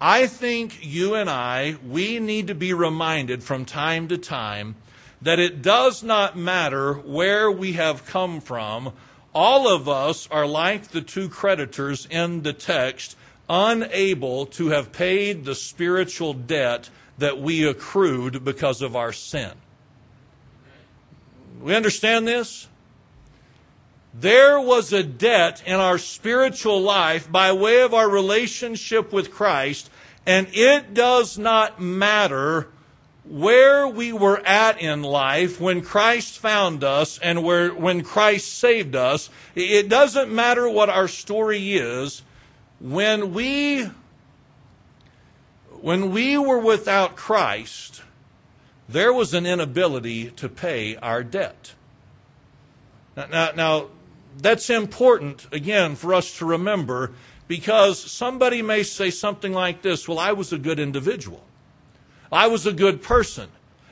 I 0.00 0.26
think 0.26 0.84
you 0.84 1.14
and 1.14 1.30
I, 1.30 1.76
we 1.86 2.18
need 2.18 2.48
to 2.48 2.54
be 2.56 2.72
reminded 2.72 3.44
from 3.44 3.64
time 3.64 4.08
to 4.08 4.18
time 4.18 4.74
that 5.22 5.38
it 5.38 5.62
does 5.62 6.02
not 6.02 6.36
matter 6.36 6.94
where 6.94 7.48
we 7.48 7.74
have 7.74 8.06
come 8.06 8.40
from. 8.40 8.92
All 9.32 9.72
of 9.72 9.88
us 9.88 10.28
are 10.32 10.48
like 10.48 10.88
the 10.88 11.00
two 11.00 11.28
creditors 11.28 12.08
in 12.10 12.42
the 12.42 12.52
text 12.52 13.16
unable 13.48 14.46
to 14.46 14.68
have 14.68 14.92
paid 14.92 15.44
the 15.44 15.54
spiritual 15.54 16.34
debt 16.34 16.90
that 17.18 17.40
we 17.40 17.66
accrued 17.66 18.44
because 18.44 18.82
of 18.82 18.96
our 18.96 19.12
sin. 19.12 19.52
We 21.60 21.74
understand 21.74 22.26
this? 22.26 22.68
There 24.12 24.60
was 24.60 24.92
a 24.92 25.02
debt 25.02 25.62
in 25.66 25.74
our 25.74 25.98
spiritual 25.98 26.80
life 26.80 27.30
by 27.30 27.52
way 27.52 27.82
of 27.82 27.92
our 27.92 28.08
relationship 28.08 29.12
with 29.12 29.30
Christ, 29.30 29.90
and 30.24 30.48
it 30.52 30.94
does 30.94 31.38
not 31.38 31.80
matter 31.80 32.68
where 33.28 33.88
we 33.88 34.12
were 34.12 34.40
at 34.46 34.80
in 34.80 35.02
life 35.02 35.60
when 35.60 35.82
Christ 35.82 36.38
found 36.38 36.84
us 36.84 37.18
and 37.18 37.42
where, 37.42 37.74
when 37.74 38.02
Christ 38.02 38.54
saved 38.54 38.94
us. 38.94 39.28
It 39.54 39.88
doesn't 39.88 40.32
matter 40.32 40.68
what 40.68 40.88
our 40.88 41.08
story 41.08 41.74
is 41.74 42.22
when 42.80 43.32
we 43.32 43.90
When 45.80 46.10
we 46.10 46.38
were 46.38 46.58
without 46.58 47.16
Christ, 47.16 48.02
there 48.88 49.12
was 49.12 49.34
an 49.34 49.46
inability 49.46 50.30
to 50.30 50.48
pay 50.48 50.96
our 50.96 51.22
debt. 51.22 51.74
Now, 53.16 53.26
now, 53.26 53.50
now, 53.54 53.86
that's 54.38 54.70
important, 54.70 55.46
again, 55.52 55.96
for 55.96 56.12
us 56.14 56.38
to 56.38 56.44
remember 56.44 57.12
because 57.48 57.98
somebody 58.00 58.62
may 58.62 58.82
say 58.82 59.10
something 59.10 59.52
like 59.52 59.82
this 59.82 60.08
Well, 60.08 60.18
I 60.18 60.32
was 60.32 60.52
a 60.52 60.58
good 60.58 60.78
individual, 60.78 61.44
I 62.32 62.46
was 62.48 62.66
a 62.66 62.72
good 62.72 63.02
person. 63.02 63.48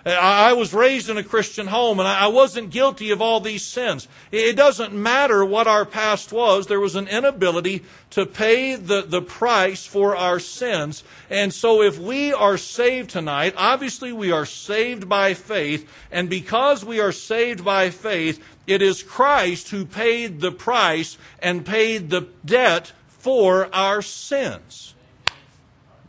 I 0.06 0.52
was 0.52 0.74
raised 0.74 1.08
in 1.08 1.16
a 1.16 1.24
Christian 1.24 1.66
home 1.66 1.98
and 1.98 2.06
I 2.06 2.26
wasn't 2.26 2.70
guilty 2.70 3.10
of 3.10 3.22
all 3.22 3.40
these 3.40 3.64
sins. 3.64 4.06
It 4.30 4.54
doesn't 4.54 4.92
matter 4.92 5.42
what 5.44 5.66
our 5.66 5.86
past 5.86 6.30
was. 6.30 6.66
There 6.66 6.80
was 6.80 6.94
an 6.94 7.08
inability 7.08 7.84
to 8.10 8.26
pay 8.26 8.76
the, 8.76 9.00
the 9.02 9.22
price 9.22 9.86
for 9.86 10.14
our 10.14 10.38
sins. 10.38 11.04
And 11.30 11.54
so 11.54 11.80
if 11.80 11.98
we 11.98 12.34
are 12.34 12.58
saved 12.58 13.10
tonight, 13.10 13.54
obviously 13.56 14.12
we 14.12 14.30
are 14.30 14.44
saved 14.44 15.08
by 15.08 15.32
faith. 15.32 15.90
And 16.12 16.28
because 16.28 16.84
we 16.84 17.00
are 17.00 17.12
saved 17.12 17.64
by 17.64 17.88
faith, 17.88 18.44
it 18.66 18.82
is 18.82 19.02
Christ 19.02 19.70
who 19.70 19.86
paid 19.86 20.40
the 20.40 20.52
price 20.52 21.16
and 21.38 21.64
paid 21.64 22.10
the 22.10 22.28
debt 22.44 22.92
for 23.08 23.74
our 23.74 24.02
sins. 24.02 24.94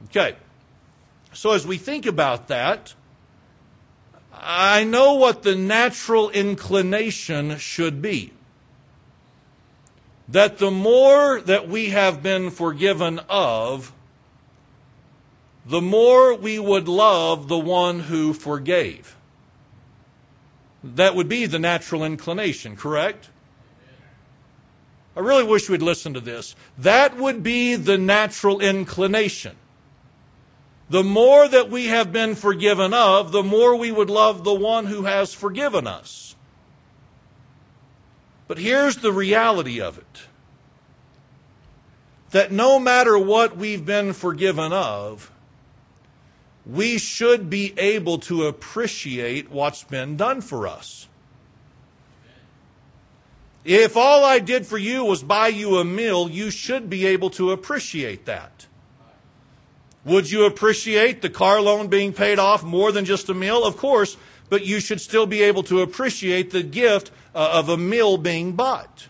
Okay. 0.08 0.36
So 1.32 1.52
as 1.52 1.66
we 1.66 1.78
think 1.78 2.06
about 2.06 2.50
that, 2.50 2.94
I 4.42 4.84
know 4.84 5.14
what 5.14 5.44
the 5.44 5.56
natural 5.56 6.30
inclination 6.30 7.58
should 7.58 8.02
be. 8.02 8.32
That 10.28 10.58
the 10.58 10.72
more 10.72 11.42
that 11.42 11.68
we 11.68 11.90
have 11.90 12.24
been 12.24 12.50
forgiven 12.50 13.20
of, 13.30 13.94
the 15.66 15.82
more 15.82 16.36
we 16.36 16.60
would 16.60 16.88
love 16.88 17.48
the 17.48 17.58
one 17.58 18.02
who 18.02 18.34
forgave. 18.34 19.16
That 20.84 21.16
would 21.16 21.30
be 21.30 21.46
the 21.46 21.60
natural 21.60 22.04
inclination, 22.04 22.76
correct? 22.76 23.30
I 25.16 25.22
really 25.22 25.44
wish 25.44 25.70
we'd 25.70 25.82
listen 25.82 26.14
to 26.14 26.20
this. 26.20 26.56
That 26.78 27.18
would 27.18 27.42
be 27.42 27.76
the 27.76 27.98
natural 27.98 28.60
inclination 28.60 29.56
the 30.90 31.04
more 31.04 31.48
that 31.48 31.70
we 31.70 31.88
have 31.88 32.12
been 32.12 32.36
forgiven 32.36 32.94
of, 32.94 33.32
the 33.32 33.44
more 33.44 33.76
we 33.76 33.92
would 33.92 34.10
love 34.10 34.44
the 34.44 34.54
one 34.54 34.86
who 34.86 35.04
has 35.04 35.34
forgiven 35.34 35.88
us. 35.88 36.36
But 38.48 38.60
here's 38.60 38.98
the 38.98 39.12
reality 39.12 39.82
of 39.82 39.98
it 39.98 40.28
that 42.32 42.52
no 42.52 42.78
matter 42.80 43.18
what 43.18 43.56
we've 43.56 43.86
been 43.86 44.12
forgiven 44.12 44.74
of, 44.74 45.32
we 46.66 46.98
should 46.98 47.50
be 47.50 47.74
able 47.78 48.18
to 48.18 48.46
appreciate 48.46 49.50
what's 49.50 49.84
been 49.84 50.18
done 50.18 50.42
for 50.42 50.68
us. 50.68 51.08
If 53.64 53.98
all 53.98 54.24
I 54.24 54.40
did 54.40 54.68
for 54.68 54.78
you 54.78 55.06
was 55.06 55.24
buy 55.24 55.48
you 55.48 55.78
a 55.78 55.86
meal, 55.86 56.30
you 56.30 56.52
should 56.52 56.90
be 56.90 57.08
able 57.08 57.32
to 57.32 57.52
appreciate 57.52 58.26
that. 58.26 58.55
Would 60.06 60.30
you 60.30 60.46
appreciate 60.46 61.22
the 61.22 61.30
car 61.30 61.60
loan 61.60 61.88
being 61.88 62.14
paid 62.14 62.38
off 62.38 62.64
more 62.64 62.92
than 62.92 63.06
just 63.06 63.28
a 63.28 63.34
meal? 63.34 63.64
Of 63.64 63.76
course, 63.76 64.18
but 64.50 64.66
you 64.66 64.80
should 64.80 65.02
still 65.02 65.26
be 65.26 65.42
able 65.42 65.64
to 65.64 65.82
appreciate 65.82 66.52
the 66.52 66.64
gift 66.64 67.12
uh, 67.34 67.50
of 67.54 67.70
a 67.70 67.78
meal 67.78 68.18
being 68.18 68.54
bought. 68.54 69.08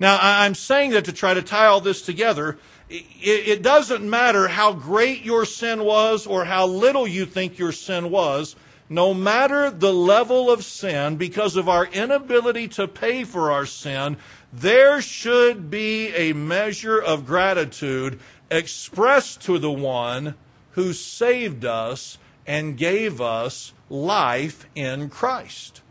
Now, 0.00 0.18
I'm 0.20 0.54
saying 0.54 0.90
that 0.92 1.04
to 1.04 1.12
try 1.12 1.34
to 1.34 1.42
tie 1.42 1.66
all 1.66 1.80
this 1.80 2.02
together. 2.02 2.58
It 2.88 3.62
doesn't 3.62 4.08
matter 4.08 4.48
how 4.48 4.72
great 4.72 5.22
your 5.22 5.44
sin 5.44 5.84
was 5.84 6.26
or 6.26 6.44
how 6.44 6.66
little 6.66 7.06
you 7.06 7.24
think 7.26 7.58
your 7.58 7.70
sin 7.70 8.10
was. 8.10 8.56
No 8.88 9.14
matter 9.14 9.70
the 9.70 9.92
level 9.92 10.50
of 10.50 10.64
sin, 10.64 11.16
because 11.16 11.54
of 11.54 11.68
our 11.68 11.86
inability 11.86 12.66
to 12.68 12.88
pay 12.88 13.22
for 13.22 13.52
our 13.52 13.66
sin, 13.66 14.16
there 14.52 15.00
should 15.00 15.70
be 15.70 16.08
a 16.08 16.32
measure 16.32 16.98
of 16.98 17.26
gratitude 17.26 18.18
expressed 18.50 19.42
to 19.42 19.58
the 19.58 19.70
one 19.70 20.34
who 20.72 20.92
saved 20.92 21.64
us 21.64 22.18
and 22.46 22.76
gave 22.76 23.20
us 23.20 23.72
life 23.88 24.66
in 24.74 25.08
Christ. 25.08 25.82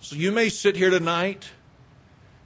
So 0.00 0.16
you 0.16 0.32
may 0.32 0.48
sit 0.48 0.76
here 0.76 0.90
tonight 0.90 1.50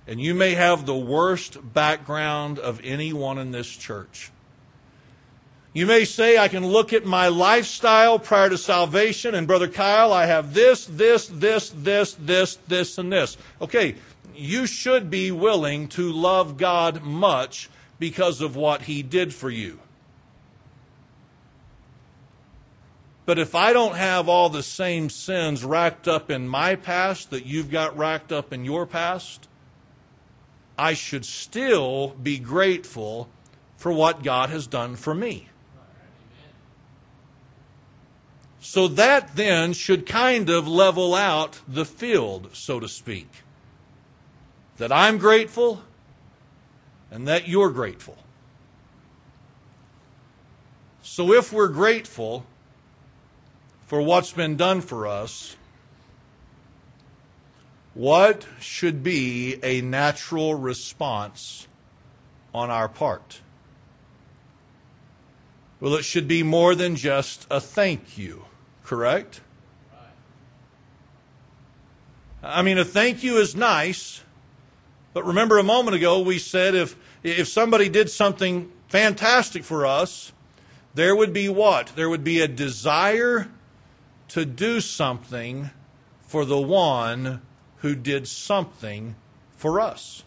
and 0.06 0.20
you 0.20 0.34
may 0.34 0.54
have 0.54 0.86
the 0.86 0.96
worst 0.96 1.72
background 1.74 2.58
of 2.58 2.80
anyone 2.84 3.38
in 3.38 3.50
this 3.50 3.68
church. 3.68 4.30
You 5.72 5.84
may 5.84 6.06
say, 6.06 6.38
I 6.38 6.48
can 6.48 6.66
look 6.66 6.94
at 6.94 7.04
my 7.04 7.28
lifestyle 7.28 8.18
prior 8.18 8.48
to 8.48 8.56
salvation, 8.56 9.34
and 9.34 9.46
Brother 9.46 9.68
Kyle, 9.68 10.10
I 10.10 10.24
have 10.24 10.54
this, 10.54 10.86
this, 10.86 11.26
this, 11.26 11.68
this, 11.68 12.14
this, 12.14 12.56
this, 12.66 12.96
and 12.96 13.12
this. 13.12 13.36
Okay, 13.60 13.96
you 14.38 14.66
should 14.66 15.10
be 15.10 15.30
willing 15.30 15.88
to 15.88 16.12
love 16.12 16.56
God 16.56 17.02
much 17.02 17.68
because 17.98 18.40
of 18.40 18.56
what 18.56 18.82
He 18.82 19.02
did 19.02 19.34
for 19.34 19.50
you. 19.50 19.80
But 23.24 23.38
if 23.38 23.54
I 23.54 23.72
don't 23.72 23.96
have 23.96 24.28
all 24.28 24.48
the 24.48 24.62
same 24.62 25.10
sins 25.10 25.64
racked 25.64 26.06
up 26.06 26.30
in 26.30 26.46
my 26.46 26.76
past 26.76 27.30
that 27.30 27.44
you've 27.44 27.70
got 27.70 27.96
racked 27.96 28.30
up 28.30 28.52
in 28.52 28.64
your 28.64 28.86
past, 28.86 29.48
I 30.78 30.94
should 30.94 31.24
still 31.24 32.08
be 32.22 32.38
grateful 32.38 33.28
for 33.76 33.90
what 33.90 34.22
God 34.22 34.50
has 34.50 34.66
done 34.66 34.94
for 34.94 35.14
me. 35.14 35.48
So 38.60 38.88
that 38.88 39.36
then 39.36 39.72
should 39.72 40.06
kind 40.06 40.48
of 40.48 40.68
level 40.68 41.14
out 41.14 41.60
the 41.66 41.84
field, 41.84 42.50
so 42.52 42.78
to 42.78 42.88
speak 42.88 43.28
that 44.76 44.92
I'm 44.92 45.18
grateful 45.18 45.82
and 47.10 47.26
that 47.28 47.48
you're 47.48 47.70
grateful. 47.70 48.16
So 51.02 51.32
if 51.32 51.52
we're 51.52 51.68
grateful 51.68 52.44
for 53.86 54.02
what's 54.02 54.32
been 54.32 54.56
done 54.56 54.80
for 54.80 55.06
us, 55.06 55.56
what 57.94 58.46
should 58.60 59.02
be 59.02 59.58
a 59.62 59.80
natural 59.80 60.54
response 60.54 61.66
on 62.52 62.70
our 62.70 62.88
part? 62.88 63.40
Well, 65.80 65.94
it 65.94 66.04
should 66.04 66.28
be 66.28 66.42
more 66.42 66.74
than 66.74 66.96
just 66.96 67.46
a 67.50 67.60
thank 67.60 68.18
you, 68.18 68.44
correct? 68.84 69.40
I 72.42 72.62
mean, 72.62 72.78
a 72.78 72.84
thank 72.84 73.22
you 73.22 73.38
is 73.38 73.56
nice, 73.56 74.22
but 75.16 75.24
remember 75.24 75.56
a 75.56 75.62
moment 75.62 75.96
ago, 75.96 76.20
we 76.20 76.38
said 76.38 76.74
if, 76.74 76.94
if 77.22 77.48
somebody 77.48 77.88
did 77.88 78.10
something 78.10 78.70
fantastic 78.88 79.64
for 79.64 79.86
us, 79.86 80.34
there 80.92 81.16
would 81.16 81.32
be 81.32 81.48
what? 81.48 81.86
There 81.96 82.10
would 82.10 82.22
be 82.22 82.42
a 82.42 82.46
desire 82.46 83.48
to 84.28 84.44
do 84.44 84.78
something 84.82 85.70
for 86.20 86.44
the 86.44 86.60
one 86.60 87.40
who 87.76 87.94
did 87.94 88.28
something 88.28 89.16
for 89.56 89.80
us. 89.80 90.22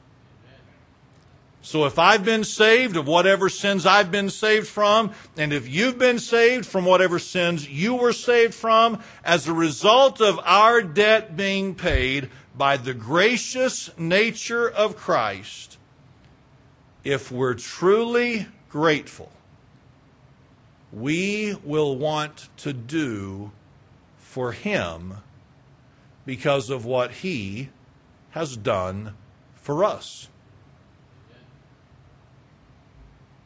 So 1.69 1.85
if 1.85 1.99
I've 1.99 2.25
been 2.25 2.45
saved 2.45 2.97
of 2.97 3.07
whatever 3.07 3.47
sins 3.47 3.85
I've 3.85 4.09
been 4.09 4.31
saved 4.31 4.67
from, 4.67 5.11
and 5.37 5.53
if 5.53 5.69
you've 5.69 5.99
been 5.99 6.17
saved 6.17 6.65
from 6.65 6.83
whatever 6.83 7.19
sins 7.19 7.69
you 7.69 7.93
were 7.93 8.11
saved 8.11 8.55
from, 8.55 9.03
as 9.23 9.47
a 9.47 9.53
result 9.53 10.19
of 10.19 10.39
our 10.45 10.81
debt 10.81 11.37
being 11.37 11.75
paid, 11.75 12.31
by 12.57 12.75
the 12.75 12.95
gracious 12.95 13.91
nature 13.99 14.67
of 14.67 14.97
Christ, 14.97 15.77
if 17.03 17.31
we're 17.31 17.53
truly 17.53 18.47
grateful, 18.69 19.31
we 20.91 21.55
will 21.63 21.95
want 21.95 22.49
to 22.57 22.73
do 22.73 23.51
for 24.17 24.53
Him 24.53 25.17
because 26.25 26.71
of 26.71 26.83
what 26.83 27.11
He 27.11 27.69
has 28.31 28.57
done 28.57 29.13
for 29.53 29.83
us. 29.83 30.29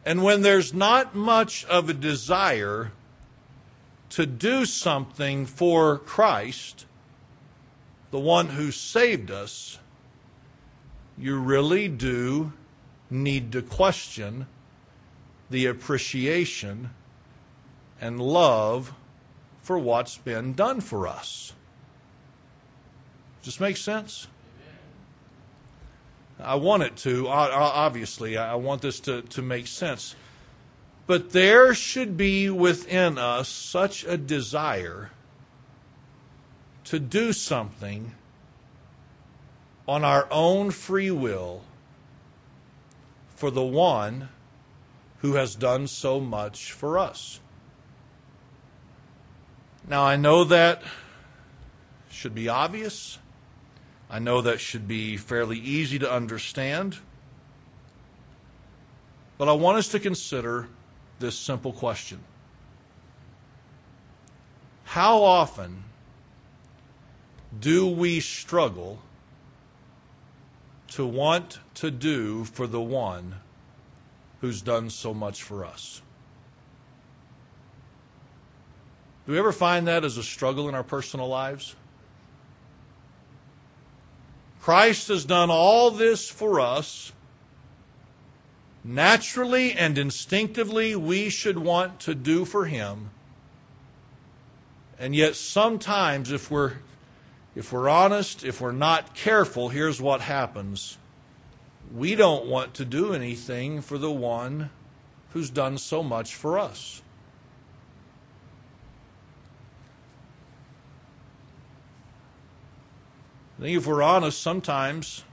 And 0.06 0.24
when 0.24 0.42
there's 0.42 0.74
not 0.74 1.16
much 1.16 1.66
of 1.66 1.90
a 1.90 1.94
desire 1.94 2.92
to 4.10 4.26
do 4.26 4.66
something 4.66 5.46
for 5.46 5.98
Christ, 5.98 6.86
the 8.12 8.20
one 8.20 8.50
who 8.50 8.72
saved 8.72 9.32
us, 9.32 9.80
you 11.18 11.40
really 11.40 11.88
do 11.88 12.54
need 13.10 13.52
to 13.54 13.62
question 13.62 14.48
the 15.50 15.66
appreciation 15.66 16.90
and 18.02 18.20
love 18.20 18.94
for 19.62 19.80
what's 19.80 20.18
been 20.18 20.54
done 20.54 20.82
for 20.82 21.08
us. 21.08 21.54
Does 23.42 23.54
this 23.54 23.60
make 23.60 23.78
sense? 23.78 24.28
I 26.40 26.56
want 26.56 26.84
it 26.84 26.98
to, 26.98 27.28
obviously. 27.28 28.38
I 28.38 28.56
want 28.56 28.82
this 28.82 29.00
to, 29.02 29.22
to 29.22 29.42
make 29.42 29.68
sense. 29.68 30.16
But 31.06 31.32
there 31.32 31.74
should 31.74 32.16
be 32.16 32.50
within 32.50 33.18
us 33.18 33.50
such 33.50 34.04
a 34.06 34.18
desire 34.18 35.12
to 36.86 37.00
do 37.00 37.34
something 37.34 38.14
on 39.88 40.04
our 40.04 40.28
own 40.32 40.72
free 40.72 41.12
will 41.12 41.62
for 43.36 43.52
the 43.52 43.64
one 43.64 44.30
who 45.20 45.34
has 45.34 45.56
done 45.56 45.88
so 45.88 46.20
much 46.20 46.72
for 46.72 46.98
us. 46.98 47.40
Now, 49.88 50.04
I 50.04 50.16
know 50.16 50.46
that 50.46 50.82
should 52.10 52.34
be 52.34 52.48
obvious. 52.48 53.18
I 54.14 54.20
know 54.20 54.42
that 54.42 54.60
should 54.60 54.88
be 54.88 55.18
fairly 55.18 55.58
easy 55.58 55.98
to 55.98 56.12
understand. 56.12 57.00
But 59.40 59.50
I 59.50 59.54
want 59.54 59.80
us 59.80 59.88
to 59.88 60.00
consider 60.00 60.68
this 61.18 61.36
simple 61.36 61.74
question 61.74 62.20
How 64.84 65.24
often 65.24 65.86
do 67.60 67.88
we 67.88 68.20
struggle 68.20 69.00
to 70.90 71.08
want 71.08 71.58
to 71.74 71.90
do 71.90 72.44
for 72.44 72.68
the 72.68 72.82
one 72.82 73.38
who's 74.42 74.62
done 74.62 74.92
so 74.92 75.16
much 75.16 75.42
for 75.42 75.66
us? 75.66 76.04
Do 79.26 79.32
we 79.32 79.40
ever 79.40 79.52
find 79.52 79.88
that 79.88 80.04
as 80.04 80.18
a 80.18 80.24
struggle 80.24 80.70
in 80.70 80.76
our 80.76 80.84
personal 80.84 81.28
lives? 81.28 81.76
Christ 84.64 85.10
has 85.10 85.26
done 85.26 85.50
all 85.52 85.92
this 85.92 86.30
for 86.30 86.62
us. 86.62 87.12
Naturally 88.82 89.74
and 89.74 89.98
instinctively, 89.98 90.96
we 90.96 91.28
should 91.28 91.58
want 91.58 92.00
to 92.00 92.16
do 92.16 92.46
for 92.46 92.64
Him. 92.64 93.10
And 94.98 95.14
yet, 95.14 95.36
sometimes, 95.36 96.32
if 96.32 96.50
we're, 96.50 96.76
if 97.58 97.74
we're 97.74 97.90
honest, 97.90 98.46
if 98.46 98.62
we're 98.62 98.72
not 98.72 99.14
careful, 99.14 99.68
here's 99.68 100.00
what 100.00 100.22
happens. 100.22 100.98
We 101.94 102.16
don't 102.16 102.46
want 102.46 102.74
to 102.76 102.86
do 102.86 103.14
anything 103.14 103.82
for 103.82 103.98
the 103.98 104.12
one 104.12 104.70
who's 105.32 105.50
done 105.50 105.78
so 105.78 106.02
much 106.02 106.36
for 106.36 106.58
us. 106.58 107.03
I 113.58 113.62
think 113.62 113.78
if 113.78 113.86
we're 113.86 114.02
honest, 114.02 114.42
sometimes 114.42 115.24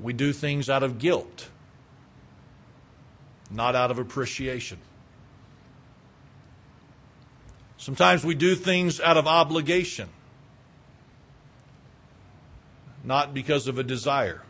we 0.00 0.12
do 0.12 0.32
things 0.32 0.68
out 0.68 0.82
of 0.82 0.98
guilt, 0.98 1.48
not 3.50 3.74
out 3.74 3.90
of 3.90 3.98
appreciation. 3.98 4.78
Sometimes 7.78 8.24
we 8.24 8.34
do 8.34 8.54
things 8.54 9.00
out 9.00 9.16
of 9.16 9.26
obligation, 9.26 10.08
not 13.02 13.34
because 13.34 13.66
of 13.68 13.78
a 13.78 13.82
desire. 13.82 14.42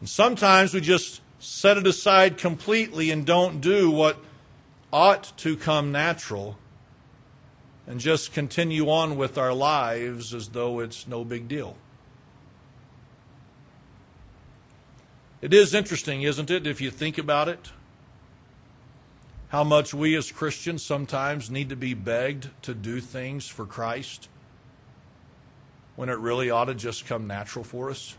And 0.00 0.08
sometimes 0.08 0.72
we 0.74 0.80
just 0.80 1.20
set 1.38 1.76
it 1.76 1.86
aside 1.86 2.38
completely 2.38 3.10
and 3.10 3.24
don't 3.24 3.60
do 3.60 3.90
what 3.90 4.18
ought 4.92 5.32
to 5.38 5.56
come 5.56 5.92
natural 5.92 6.58
and 7.90 7.98
just 7.98 8.32
continue 8.32 8.88
on 8.88 9.16
with 9.16 9.36
our 9.36 9.52
lives 9.52 10.32
as 10.32 10.50
though 10.50 10.78
it's 10.78 11.08
no 11.08 11.24
big 11.24 11.48
deal. 11.48 11.76
It 15.42 15.52
is 15.52 15.74
interesting, 15.74 16.22
isn't 16.22 16.52
it, 16.52 16.68
if 16.68 16.80
you 16.80 16.92
think 16.92 17.18
about 17.18 17.48
it? 17.48 17.72
How 19.48 19.64
much 19.64 19.92
we 19.92 20.14
as 20.14 20.30
Christians 20.30 20.84
sometimes 20.84 21.50
need 21.50 21.70
to 21.70 21.76
be 21.76 21.94
begged 21.94 22.50
to 22.62 22.74
do 22.74 23.00
things 23.00 23.48
for 23.48 23.66
Christ 23.66 24.28
when 25.96 26.08
it 26.08 26.18
really 26.18 26.48
ought 26.48 26.66
to 26.66 26.74
just 26.76 27.06
come 27.06 27.26
natural 27.26 27.64
for 27.64 27.90
us. 27.90 28.14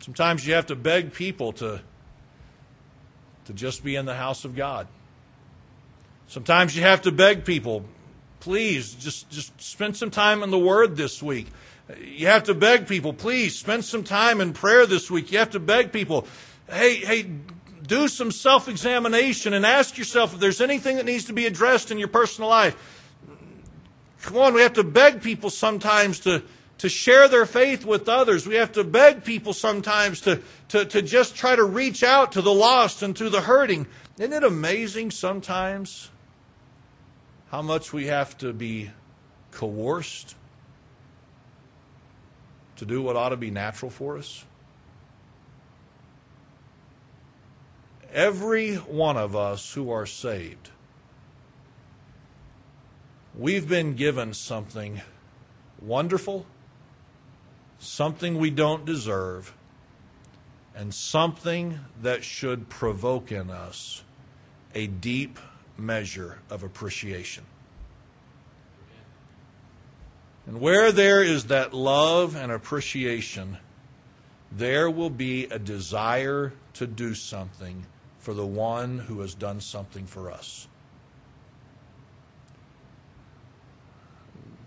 Sometimes 0.00 0.44
you 0.44 0.54
have 0.54 0.66
to 0.66 0.74
beg 0.74 1.12
people 1.12 1.52
to, 1.52 1.80
to 3.44 3.52
just 3.52 3.84
be 3.84 3.94
in 3.94 4.06
the 4.06 4.16
house 4.16 4.44
of 4.44 4.56
God. 4.56 4.88
Sometimes 6.28 6.74
you 6.76 6.82
have 6.82 7.02
to 7.02 7.12
beg 7.12 7.44
people, 7.44 7.84
please, 8.40 8.94
just, 8.94 9.28
just 9.30 9.60
spend 9.60 9.96
some 9.96 10.10
time 10.10 10.42
in 10.42 10.50
the 10.50 10.58
Word 10.58 10.96
this 10.96 11.22
week. 11.22 11.48
You 12.00 12.28
have 12.28 12.44
to 12.44 12.54
beg 12.54 12.86
people, 12.86 13.12
please, 13.12 13.58
spend 13.58 13.84
some 13.84 14.04
time 14.04 14.40
in 14.40 14.52
prayer 14.52 14.86
this 14.86 15.10
week. 15.10 15.30
You 15.30 15.38
have 15.38 15.50
to 15.50 15.60
beg 15.60 15.92
people, 15.92 16.26
hey, 16.70 16.96
hey, 16.96 17.26
do 17.86 18.08
some 18.08 18.30
self 18.30 18.68
examination 18.68 19.52
and 19.52 19.66
ask 19.66 19.98
yourself 19.98 20.34
if 20.34 20.40
there's 20.40 20.60
anything 20.60 20.96
that 20.96 21.04
needs 21.04 21.26
to 21.26 21.32
be 21.32 21.46
addressed 21.46 21.90
in 21.90 21.98
your 21.98 22.08
personal 22.08 22.48
life. 22.48 22.76
Come 24.22 24.38
on, 24.38 24.54
we 24.54 24.62
have 24.62 24.74
to 24.74 24.84
beg 24.84 25.20
people 25.20 25.50
sometimes 25.50 26.20
to, 26.20 26.42
to 26.78 26.88
share 26.88 27.28
their 27.28 27.44
faith 27.44 27.84
with 27.84 28.08
others. 28.08 28.46
We 28.46 28.54
have 28.54 28.72
to 28.72 28.84
beg 28.84 29.24
people 29.24 29.52
sometimes 29.52 30.20
to, 30.22 30.40
to, 30.68 30.84
to 30.84 31.02
just 31.02 31.34
try 31.34 31.56
to 31.56 31.64
reach 31.64 32.04
out 32.04 32.32
to 32.32 32.42
the 32.42 32.54
lost 32.54 33.02
and 33.02 33.16
to 33.16 33.28
the 33.28 33.40
hurting. 33.40 33.88
Isn't 34.18 34.32
it 34.32 34.44
amazing 34.44 35.10
sometimes 35.10 36.08
how 37.52 37.60
much 37.60 37.92
we 37.92 38.06
have 38.06 38.36
to 38.38 38.50
be 38.50 38.90
coerced 39.50 40.34
to 42.76 42.86
do 42.86 43.02
what 43.02 43.14
ought 43.14 43.28
to 43.28 43.36
be 43.36 43.50
natural 43.50 43.90
for 43.90 44.16
us? 44.16 44.46
Every 48.10 48.76
one 48.76 49.18
of 49.18 49.36
us 49.36 49.74
who 49.74 49.90
are 49.90 50.06
saved, 50.06 50.70
we've 53.34 53.68
been 53.68 53.96
given 53.96 54.32
something 54.32 55.02
wonderful, 55.78 56.46
something 57.78 58.38
we 58.38 58.48
don't 58.48 58.86
deserve, 58.86 59.52
and 60.74 60.94
something 60.94 61.80
that 62.00 62.24
should 62.24 62.70
provoke 62.70 63.30
in 63.30 63.50
us 63.50 64.04
a 64.74 64.86
deep 64.86 65.38
measure 65.76 66.38
of 66.50 66.62
appreciation. 66.62 67.44
And 70.46 70.60
where 70.60 70.90
there 70.90 71.22
is 71.22 71.44
that 71.44 71.72
love 71.72 72.34
and 72.34 72.50
appreciation, 72.50 73.58
there 74.50 74.90
will 74.90 75.10
be 75.10 75.44
a 75.44 75.58
desire 75.58 76.52
to 76.74 76.86
do 76.86 77.14
something 77.14 77.86
for 78.18 78.34
the 78.34 78.46
one 78.46 78.98
who 78.98 79.20
has 79.20 79.34
done 79.34 79.60
something 79.60 80.06
for 80.06 80.30
us. 80.30 80.66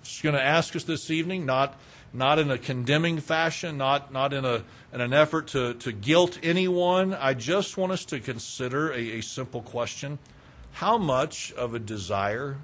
Just 0.04 0.24
going 0.24 0.36
to 0.36 0.42
ask 0.42 0.76
us 0.76 0.84
this 0.84 1.10
evening, 1.10 1.46
not, 1.46 1.78
not 2.14 2.38
in 2.40 2.52
a 2.52 2.58
condemning 2.58 3.20
fashion, 3.20 3.78
not, 3.78 4.14
not 4.14 4.34
in, 4.34 4.46
a, 4.46 4.64
in 4.94 5.02
an 5.02 5.14
effort 5.14 5.48
to, 5.48 5.74
to 5.76 5.92
guilt 5.92 6.40
anyone. 6.44 7.14
I 7.14 7.34
just 7.34 7.76
want 7.76 7.92
us 7.92 8.06
to 8.06 8.20
consider 8.20 8.92
a, 8.92 9.18
a 9.18 9.22
simple 9.22 9.62
question 9.62 10.20
how 10.76 10.98
much 10.98 11.54
of 11.54 11.74
a 11.74 11.80
desire 11.80 12.58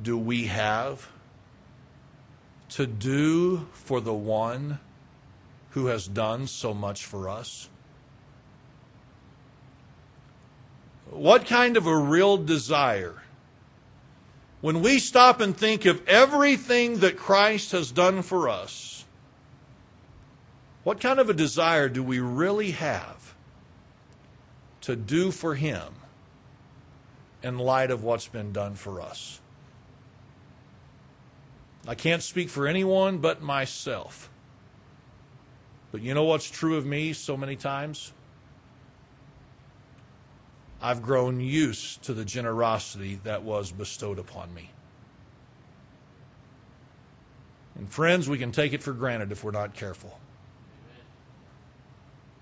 do 0.00 0.16
we 0.16 0.46
have 0.46 1.10
to 2.70 2.86
do 2.86 3.68
for 3.74 4.00
the 4.00 4.14
one 4.14 4.78
who 5.72 5.88
has 5.88 6.08
done 6.08 6.46
so 6.46 6.72
much 6.72 7.04
for 7.04 7.28
us? 7.28 7.68
What 11.10 11.44
kind 11.44 11.76
of 11.76 11.86
a 11.86 11.94
real 11.94 12.38
desire? 12.38 13.22
When 14.62 14.80
we 14.80 15.00
stop 15.00 15.42
and 15.42 15.54
think 15.54 15.84
of 15.84 16.08
everything 16.08 17.00
that 17.00 17.18
Christ 17.18 17.72
has 17.72 17.92
done 17.92 18.22
for 18.22 18.48
us, 18.48 19.04
what 20.82 20.98
kind 20.98 21.18
of 21.18 21.28
a 21.28 21.34
desire 21.34 21.90
do 21.90 22.02
we 22.02 22.20
really 22.20 22.70
have 22.70 23.34
to 24.80 24.96
do 24.96 25.30
for 25.30 25.54
Him 25.54 25.97
in 27.42 27.58
light 27.58 27.90
of 27.90 28.02
what's 28.02 28.28
been 28.28 28.52
done 28.52 28.74
for 28.74 29.00
us. 29.00 29.40
I 31.86 31.94
can't 31.94 32.22
speak 32.22 32.48
for 32.48 32.66
anyone 32.66 33.18
but 33.18 33.40
myself. 33.40 34.30
But 35.90 36.02
you 36.02 36.12
know 36.12 36.24
what's 36.24 36.50
true 36.50 36.76
of 36.76 36.84
me 36.84 37.12
so 37.12 37.36
many 37.36 37.56
times? 37.56 38.12
I've 40.80 41.02
grown 41.02 41.40
used 41.40 42.02
to 42.04 42.14
the 42.14 42.24
generosity 42.24 43.20
that 43.24 43.42
was 43.42 43.72
bestowed 43.72 44.18
upon 44.18 44.54
me. 44.54 44.70
And 47.74 47.90
friends, 47.90 48.28
we 48.28 48.38
can 48.38 48.52
take 48.52 48.72
it 48.72 48.82
for 48.82 48.92
granted 48.92 49.32
if 49.32 49.42
we're 49.42 49.50
not 49.50 49.74
careful. 49.74 50.18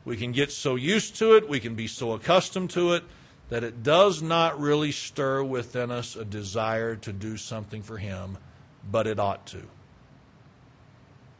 We 0.04 0.16
can 0.16 0.32
get 0.32 0.50
so 0.50 0.76
used 0.76 1.16
to 1.16 1.34
it, 1.34 1.48
we 1.48 1.60
can 1.60 1.74
be 1.74 1.86
so 1.86 2.12
accustomed 2.12 2.70
to 2.70 2.92
it 2.92 3.04
that 3.48 3.62
it 3.62 3.82
does 3.82 4.22
not 4.22 4.60
really 4.60 4.92
stir 4.92 5.42
within 5.42 5.90
us 5.90 6.16
a 6.16 6.24
desire 6.24 6.96
to 6.96 7.12
do 7.12 7.36
something 7.36 7.82
for 7.82 7.98
Him, 7.98 8.38
but 8.90 9.06
it 9.06 9.18
ought 9.18 9.46
to. 9.46 9.62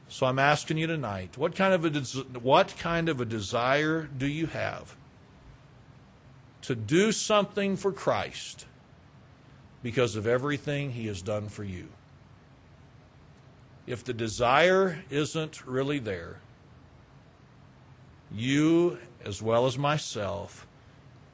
So 0.09 0.27
I'm 0.27 0.39
asking 0.39 0.79
you 0.79 0.87
tonight, 0.87 1.37
what 1.37 1.57
kind 1.57 1.75
of 1.75 1.85
a 1.85 1.91
des- 1.91 2.39
what 2.39 2.77
kind 2.79 3.09
of 3.09 3.21
a 3.21 3.25
desire 3.25 4.05
do 4.05 4.27
you 4.27 4.47
have 4.47 4.97
to 6.63 6.75
do 6.75 7.11
something 7.11 7.77
for 7.77 7.93
Christ 7.93 8.67
because 9.83 10.17
of 10.17 10.27
everything 10.27 10.93
he 10.93 11.07
has 11.09 11.23
done 11.23 11.49
for 11.49 11.65
you? 11.65 11.89
If 13.87 14.05
the 14.05 14.13
desire 14.13 15.05
isn't 15.11 15.67
really 15.67 15.99
there, 15.99 16.41
you 18.33 18.99
as 19.25 19.43
well 19.43 19.67
as 19.67 19.77
myself, 19.77 20.67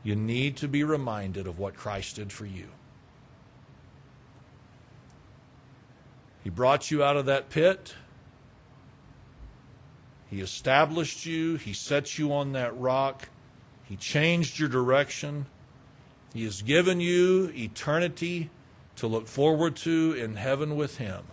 you 0.02 0.16
need 0.16 0.56
to 0.58 0.68
be 0.68 0.82
reminded 0.84 1.46
of 1.46 1.58
what 1.58 1.74
Christ 1.74 2.16
did 2.16 2.32
for 2.32 2.46
you. 2.46 2.68
He 6.42 6.50
brought 6.50 6.90
you 6.90 7.04
out 7.04 7.16
of 7.16 7.26
that 7.26 7.50
pit. 7.50 7.94
He 10.28 10.40
established 10.40 11.24
you. 11.24 11.56
He 11.56 11.72
set 11.72 12.18
you 12.18 12.32
on 12.32 12.52
that 12.52 12.76
rock. 12.78 13.28
He 13.84 13.96
changed 13.96 14.58
your 14.58 14.68
direction. 14.68 15.46
He 16.34 16.44
has 16.44 16.62
given 16.62 17.00
you 17.00 17.52
eternity 17.54 18.50
to 18.96 19.06
look 19.06 19.28
forward 19.28 19.76
to 19.76 20.14
in 20.18 20.36
heaven 20.36 20.76
with 20.76 20.98
Him. 20.98 21.24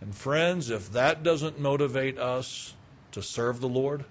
And 0.00 0.14
friends, 0.14 0.70
if 0.70 0.92
that 0.92 1.22
doesn't 1.22 1.58
motivate 1.58 2.18
us 2.18 2.74
to 3.12 3.22
serve 3.22 3.60
the 3.60 3.68
Lord, 3.68 4.04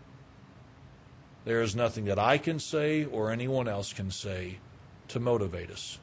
there 1.43 1.61
is 1.61 1.75
nothing 1.75 2.05
that 2.05 2.19
I 2.19 2.37
can 2.37 2.59
say 2.59 3.05
or 3.05 3.31
anyone 3.31 3.67
else 3.67 3.93
can 3.93 4.11
say 4.11 4.59
to 5.07 5.19
motivate 5.19 5.71
us. 5.71 5.97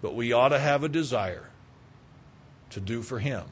But 0.00 0.14
we 0.14 0.32
ought 0.32 0.48
to 0.48 0.58
have 0.58 0.82
a 0.82 0.88
desire 0.88 1.50
to 2.70 2.80
do 2.80 3.02
for 3.02 3.18
Him 3.18 3.44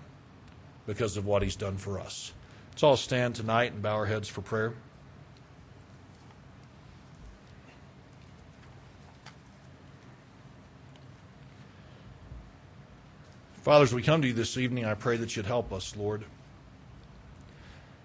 because 0.86 1.16
of 1.16 1.26
what 1.26 1.42
He's 1.42 1.56
done 1.56 1.76
for 1.76 2.00
us. 2.00 2.32
Let's 2.70 2.82
all 2.82 2.96
stand 2.96 3.34
tonight 3.34 3.72
and 3.72 3.82
bow 3.82 3.96
our 3.96 4.06
heads 4.06 4.28
for 4.28 4.40
prayer. 4.40 4.72
Father, 13.62 13.84
as 13.84 13.94
we 13.94 14.02
come 14.02 14.22
to 14.22 14.28
you 14.28 14.34
this 14.34 14.56
evening, 14.56 14.86
I 14.86 14.94
pray 14.94 15.16
that 15.18 15.36
you'd 15.36 15.46
help 15.46 15.72
us, 15.72 15.94
Lord 15.96 16.24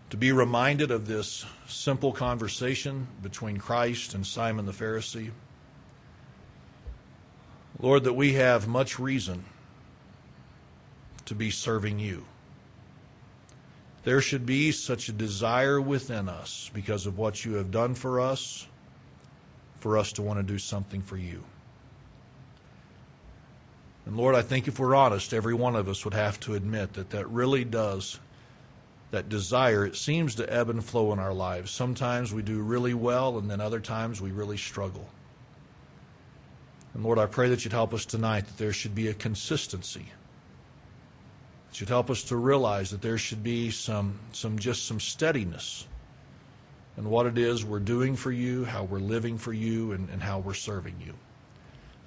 to 0.10 0.18
be 0.18 0.32
reminded 0.32 0.92
of 0.92 1.08
this 1.08 1.46
simple 1.68 2.14
conversation 2.14 3.08
between 3.22 3.58
Christ 3.58 4.14
and 4.14 4.26
Simon 4.26 4.66
the 4.66 4.72
Pharisee. 4.72 5.32
Lord, 7.80 8.06
that 8.06 8.14
we 8.14 8.34
have 8.34 8.68
much 8.68 8.98
reason 8.98 9.46
to 11.26 11.36
be 11.36 11.52
serving 11.52 12.00
you. 12.00 12.26
There 14.04 14.22
should 14.22 14.46
be 14.46 14.72
such 14.72 15.10
a 15.10 15.12
desire 15.12 15.82
within 15.82 16.30
us 16.30 16.72
because 16.74 17.06
of 17.06 17.18
what 17.18 17.44
you 17.44 17.56
have 17.56 17.72
done 17.72 17.94
for 17.94 18.22
us, 18.22 18.66
for 19.80 19.98
us 19.98 20.14
to 20.14 20.22
want 20.22 20.40
to 20.40 20.44
do 20.44 20.58
something 20.58 21.02
for 21.02 21.18
you. 21.18 21.44
And 24.06 24.16
Lord, 24.16 24.36
I 24.36 24.42
think 24.42 24.70
if 24.70 24.80
we're 24.80 24.96
honest, 24.96 25.34
every 25.34 25.54
one 25.54 25.76
of 25.76 25.90
us 25.90 26.06
would 26.06 26.14
have 26.14 26.40
to 26.42 26.56
admit 26.56 26.94
that 26.94 27.10
that 27.10 27.28
really 27.30 27.66
does 27.66 28.22
that 29.12 29.30
desire, 29.30 29.86
it 29.86 29.96
seems 29.96 30.36
to 30.36 30.54
ebb 30.54 30.70
and 30.70 30.84
flow 30.84 31.14
in 31.14 31.20
our 31.20 31.34
lives. 31.34 31.72
Sometimes 31.72 32.34
we 32.34 32.42
do 32.42 32.62
really 32.62 32.94
well, 32.94 33.38
and 33.38 33.50
then 33.50 33.62
other 33.62 33.80
times 33.80 34.20
we 34.20 34.32
really 34.32 34.58
struggle. 34.58 35.10
And 36.94 37.04
Lord, 37.04 37.20
I 37.20 37.26
pray 37.26 37.50
that 37.50 37.64
you'd 37.64 37.74
help 37.74 37.94
us 37.94 38.06
tonight 38.06 38.48
that 38.48 38.58
there 38.58 38.74
should 38.74 38.96
be 38.96 39.08
a 39.08 39.14
consistency. 39.14 40.08
That 41.70 41.80
you'd 41.80 41.90
help 41.90 42.10
us 42.10 42.24
to 42.24 42.36
realize 42.36 42.92
that 42.92 43.02
there 43.02 43.18
should 43.18 43.44
be 43.44 43.72
some, 43.72 44.20
some 44.34 44.60
just 44.60 44.86
some 44.86 45.00
steadiness 45.00 45.86
in 46.98 47.10
what 47.10 47.28
it 47.28 47.38
is 47.38 47.64
we're 47.64 47.80
doing 47.80 48.16
for 48.16 48.32
you, 48.32 48.66
how 48.66 48.84
we're 48.84 49.00
living 49.00 49.38
for 49.38 49.54
you, 49.54 49.92
and, 49.92 50.10
and 50.10 50.22
how 50.22 50.40
we're 50.40 50.54
serving 50.56 50.96
you. 51.06 51.14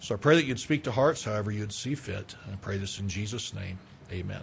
So 0.01 0.15
I 0.15 0.19
pray 0.19 0.35
that 0.35 0.45
you'd 0.45 0.59
speak 0.59 0.85
to 0.85 0.93
hearts 0.93 1.25
however 1.25 1.51
you'd 1.51 1.73
see 1.73 1.95
fit. 1.95 2.35
I 2.51 2.57
pray 2.57 2.77
this 2.77 2.99
in 2.99 3.09
Jesus' 3.09 3.55
name. 3.55 3.79
Amen. 4.11 4.43